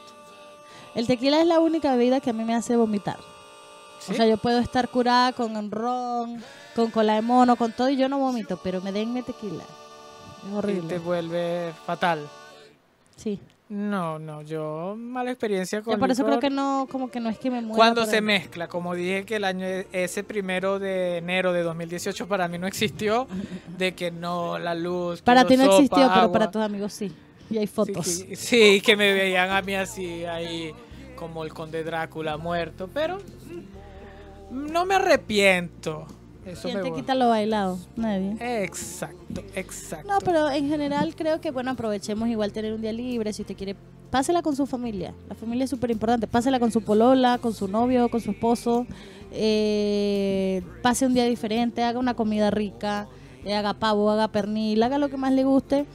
[0.95, 3.17] El tequila es la única bebida que a mí me hace vomitar.
[3.99, 4.13] ¿Sí?
[4.13, 6.43] O sea, yo puedo estar curada con ron,
[6.75, 9.63] con cola de mono, con todo y yo no vomito, pero me denme tequila.
[9.63, 10.87] Es y horrible.
[10.89, 12.27] te vuelve fatal.
[13.15, 13.39] Sí.
[13.73, 16.39] No, no, yo mala experiencia con Ya por eso licor.
[16.39, 17.77] creo que no, como que no es que me muera.
[17.77, 22.27] Cuando se mezcla, como dije que el año e- ese primero de enero de 2018
[22.27, 23.27] para mí no existió,
[23.77, 25.21] de que no la luz.
[25.21, 27.13] Para ti no sopa, existió, pero para tus amigos sí.
[27.49, 28.05] Y hay Sí, fotos.
[28.27, 30.73] que- Sí, que me veían a mí así ahí
[31.15, 36.07] como el conde Drácula muerto, pero mm, no me arrepiento.
[36.45, 37.77] Eso ¿Quién te quita lo bailado?
[37.95, 38.35] Nadie.
[38.63, 40.07] Exacto, exacto.
[40.11, 43.31] No, pero en general creo que, bueno, aprovechemos igual tener un día libre.
[43.31, 43.75] Si usted quiere,
[44.09, 45.13] pásela con su familia.
[45.29, 46.27] La familia es súper importante.
[46.27, 48.87] Pásela con su polola, con su novio, con su esposo.
[49.31, 53.07] Eh, pase un día diferente, haga una comida rica,
[53.45, 55.85] eh, haga pavo, haga pernil, haga lo que más le guste.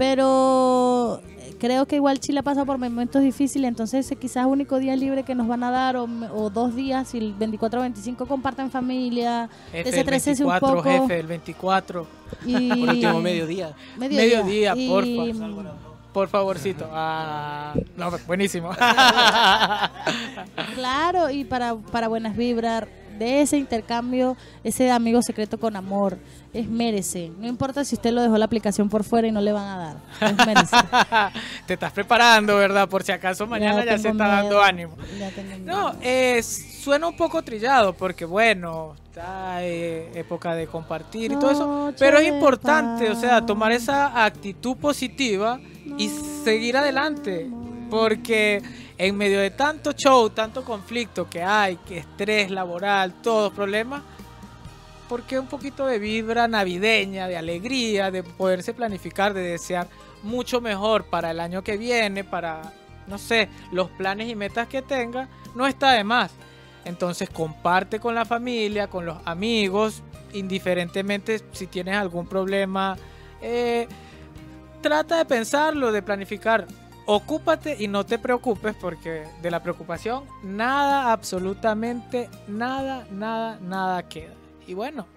[0.00, 4.96] Pero eh, creo que igual Chile pasa por momentos difíciles, entonces ese quizás único día
[4.96, 8.24] libre que nos van a dar o, o dos días, y el 24 o 25
[8.26, 11.02] compartan familia, F, el desestrésense un 24, poco.
[11.06, 12.06] jefe, el 24.
[12.46, 13.74] y Por último, mediodía.
[13.98, 15.34] Mediodía, Y, porfa.
[15.34, 15.66] mm,
[16.14, 16.88] Por favorcito.
[16.92, 18.70] Ah, no, buenísimo.
[20.74, 22.84] Claro, y para, para buenas vibras,
[23.20, 26.16] de ese intercambio, ese amigo secreto con amor,
[26.54, 27.30] es merece.
[27.38, 29.76] No importa si usted lo dejó la aplicación por fuera y no le van a
[29.76, 29.96] dar.
[30.30, 30.76] Es merece.
[31.66, 32.88] Te estás preparando, ¿verdad?
[32.88, 34.96] Por si acaso mañana ya, se está dando ánimo.
[35.64, 41.50] No, eh, suena un poco trillado porque bueno, está eh, época de compartir y todo
[41.50, 45.60] eso, pero es importante, o sea, tomar esa actitud positiva
[45.98, 46.08] y
[46.42, 47.50] seguir adelante,
[47.90, 48.62] porque
[49.00, 54.02] en medio de tanto show, tanto conflicto que hay, que estrés laboral, todos problemas,
[55.08, 59.88] porque un poquito de vibra navideña, de alegría, de poderse planificar, de desear
[60.22, 62.74] mucho mejor para el año que viene, para,
[63.06, 66.30] no sé, los planes y metas que tenga, no está de más.
[66.84, 70.02] Entonces comparte con la familia, con los amigos,
[70.34, 72.98] indiferentemente si tienes algún problema,
[73.40, 73.88] eh,
[74.82, 76.66] trata de pensarlo, de planificar.
[77.12, 84.32] Ocúpate y no te preocupes porque de la preocupación nada, absolutamente nada, nada, nada queda.
[84.64, 85.08] Y bueno,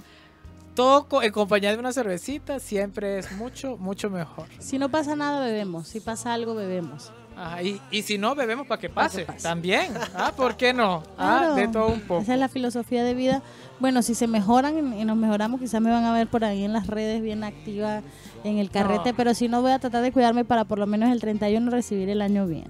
[0.74, 4.48] todo en compañía de una cervecita siempre es mucho, mucho mejor.
[4.58, 5.88] Si no pasa nada, bebemos.
[5.88, 7.12] Si pasa algo, bebemos.
[7.38, 9.44] Ajá, y, y si no, bebemos para que Pa' que pase.
[9.44, 9.94] También.
[10.16, 11.04] Ah, ¿por qué no?
[11.16, 12.22] Ah, de todo un poco.
[12.24, 13.44] Esa es la filosofía de vida.
[13.80, 16.64] Bueno, si se mejoran y y nos mejoramos, quizás me van a ver por ahí
[16.64, 18.02] en las redes bien activa
[18.44, 19.18] en el carrete, No.
[19.18, 22.10] pero si no voy a tratar de cuidarme para por lo menos el 31 recibir
[22.10, 22.66] el año bien.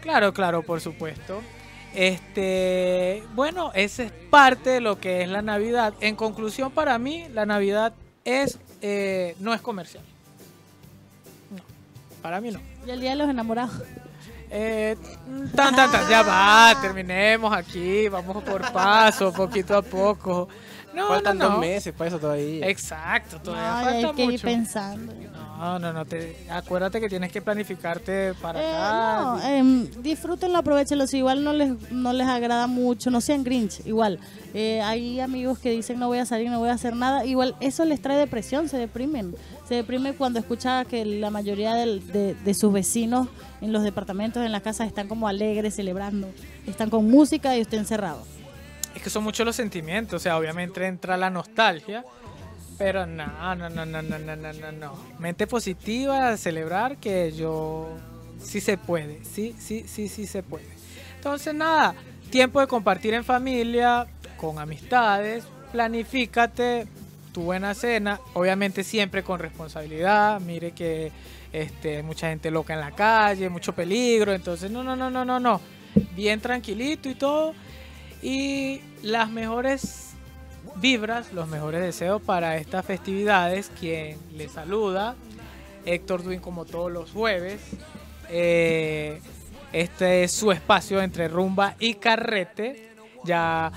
[0.00, 1.40] Claro, claro, por supuesto.
[1.94, 5.94] Este, bueno, esa es parte de lo que es la Navidad.
[6.00, 7.92] En conclusión, para mí, la Navidad
[8.24, 10.04] es eh, no es comercial.
[11.50, 11.62] No,
[12.22, 12.60] para mí no.
[12.86, 13.82] Y el día de los enamorados.
[14.50, 14.96] Eh,
[15.56, 20.48] tan, tan, tan, ya va, terminemos aquí, vamos por paso, poquito a poco.
[20.96, 21.50] No, Faltan no, no.
[21.52, 22.66] dos meses para eso todavía.
[22.68, 24.42] Exacto, todavía No, falta hay que ir mucho.
[24.46, 25.12] pensando.
[25.58, 29.20] No, no, no, te, acuérdate que tienes que planificarte para Eh, acá.
[29.22, 31.06] no, em, disfrútenlo, aprovechenlo.
[31.06, 33.80] Si igual no les, no les agrada mucho, no sean grinch.
[33.86, 34.18] Igual,
[34.54, 37.24] eh, hay amigos que dicen no voy a salir, no voy a hacer nada.
[37.24, 39.34] Igual, eso les trae depresión, se deprimen.
[39.68, 43.28] Se deprime cuando escucha que la mayoría del- de, de sus vecinos
[43.60, 46.28] en los departamentos, en las casas, están como alegres, celebrando.
[46.66, 48.24] Están con música y usted encerrado.
[48.96, 52.02] Es que son muchos los sentimientos, o sea, obviamente entra la nostalgia,
[52.78, 54.94] pero no, no, no, no, no, no, no, no.
[55.18, 57.90] Mente positiva, celebrar que yo
[58.42, 60.64] sí se puede, sí, sí, sí, sí se puede.
[61.16, 61.94] Entonces nada,
[62.30, 64.06] tiempo de compartir en familia,
[64.38, 66.86] con amistades, planifícate
[67.32, 71.12] tu buena cena, obviamente siempre con responsabilidad, mire que
[71.52, 75.38] este, mucha gente loca en la calle, mucho peligro, entonces no, no, no, no, no,
[75.38, 75.60] no,
[76.14, 77.52] bien tranquilito y todo
[78.22, 80.10] y las mejores
[80.76, 85.14] vibras, los mejores deseos para estas festividades, quien le saluda,
[85.84, 87.60] Héctor Duin como todos los jueves,
[88.28, 89.20] eh,
[89.72, 92.90] este es su espacio entre rumba y carrete,
[93.24, 93.72] ya,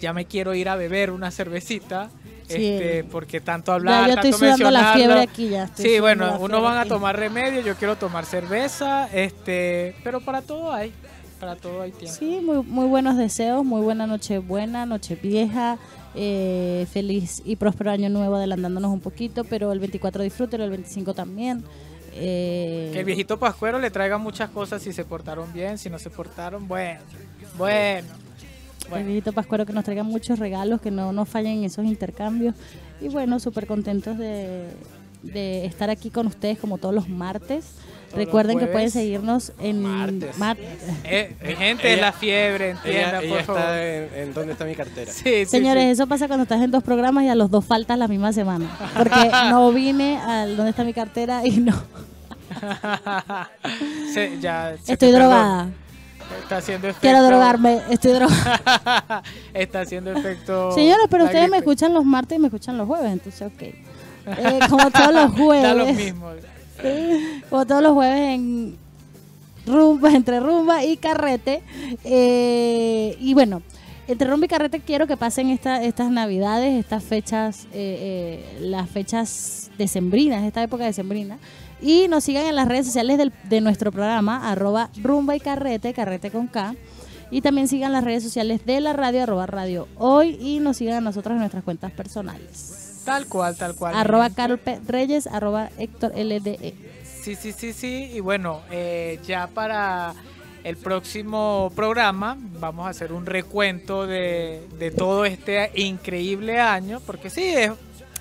[0.00, 2.10] ya me quiero ir a beber una cervecita.
[2.48, 2.54] Sí.
[2.54, 5.04] Este, porque tanto Ya, hablar, yo estoy tanto sudando la mencionarlo.
[5.14, 5.64] fiebre aquí ya.
[5.64, 10.42] estoy Sí, bueno, unos van a tomar remedio, yo quiero tomar cerveza, este, pero para
[10.42, 10.92] todo hay,
[11.46, 12.16] para todo hay tiempo.
[12.18, 15.78] Sí, muy, muy buenos deseos, muy buena noche buena, noche vieja,
[16.14, 21.14] eh, feliz y próspero año nuevo adelantándonos un poquito, pero el 24 disfrútelo, el 25
[21.14, 21.62] también.
[22.14, 25.98] eh, Que el viejito Pascuero le traiga muchas cosas si se portaron bien, si no
[25.98, 27.00] se portaron, bueno,
[27.56, 28.08] bueno.
[28.84, 29.06] el bueno.
[29.06, 32.54] viejito Pascuero que nos traiga muchos regalos, que no nos fallen en esos intercambios.
[33.00, 34.64] Y bueno, súper contentos de,
[35.22, 37.72] de estar aquí con ustedes como todos los martes.
[38.14, 38.92] Recuerden que pueden jueves.
[38.92, 40.38] seguirnos en Martes.
[40.38, 40.56] mar-
[41.04, 43.72] Eh, mi gente, ella- es la fiebre, entienda, Ella, ella por favor.
[43.72, 45.12] en, en dónde está mi cartera.
[45.12, 45.90] Sí, sí, Señores, sí.
[45.90, 48.66] eso pasa cuando estás en dos programas y a los dos faltas la misma semana.
[48.96, 51.74] Porque no vine al donde está mi cartera y no.
[54.14, 55.68] Se- ya se Estoy drogada.
[56.42, 57.02] Está haciendo efecto.
[57.02, 59.22] Quiero drogarme, estoy drogada.
[59.54, 60.72] Está haciendo efecto.
[60.72, 63.62] Señores, pero ustedes me escuchan los martes y me escuchan los jueves, entonces ok.
[63.62, 65.96] Eh, como todos los Da lo jueves.
[65.96, 66.30] mismo.
[67.48, 68.76] Como todos los jueves en
[69.66, 71.62] rumba, entre rumba y carrete.
[72.04, 73.62] Eh, y bueno,
[74.08, 78.88] entre rumba y carrete quiero que pasen esta, estas navidades, estas fechas, eh, eh, las
[78.88, 81.38] fechas decembrinas, esta época decembrina.
[81.80, 86.30] Y nos sigan en las redes sociales de nuestro programa, arroba rumba y carrete, carrete
[86.30, 86.74] con K.
[87.30, 90.38] Y también sigan las redes sociales de la radio, arroba radio hoy.
[90.40, 92.85] Y nos sigan a nosotros en nuestras cuentas personales.
[93.06, 93.94] Tal cual, tal cual.
[93.94, 94.80] Arroba Carol P.
[94.86, 96.74] Reyes, arroba Héctor LDE.
[97.22, 98.10] Sí, sí, sí, sí.
[98.12, 100.12] Y bueno, eh, ya para
[100.64, 107.30] el próximo programa vamos a hacer un recuento de, de todo este increíble año, porque
[107.30, 107.70] sí, es,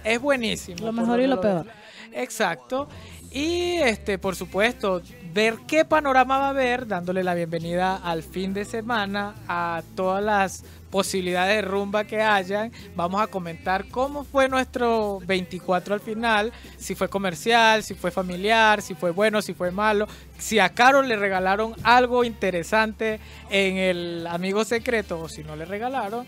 [0.04, 0.86] es buenísimo.
[0.86, 1.66] Lo mejor y lo peor.
[2.14, 2.88] Exacto.
[3.32, 5.02] Y este, por supuesto,
[5.34, 10.24] ver qué panorama va a haber, dándole la bienvenida al fin de semana a todas
[10.24, 10.64] las
[10.96, 12.72] posibilidades de rumba que hayan.
[12.96, 18.82] Vamos a comentar cómo fue nuestro 24 al final, si fue comercial, si fue familiar,
[18.82, 23.20] si fue bueno, si fue malo, si a Carol le regalaron algo interesante
[23.50, 26.26] en el amigo secreto o si no le regalaron.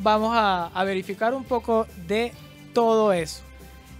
[0.00, 2.34] Vamos a, verificar un poco de
[2.74, 3.40] todo eso.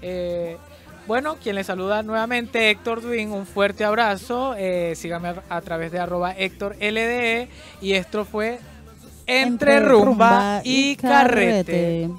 [0.02, 0.58] Eh,
[1.06, 4.54] bueno, quien le saluda nuevamente Héctor Duin, un fuerte abrazo.
[4.58, 7.48] Eh, sígame a, a través de arroba Héctor LDE.
[7.80, 8.58] Y esto fue
[9.32, 12.10] Entre, rumba, y carrete.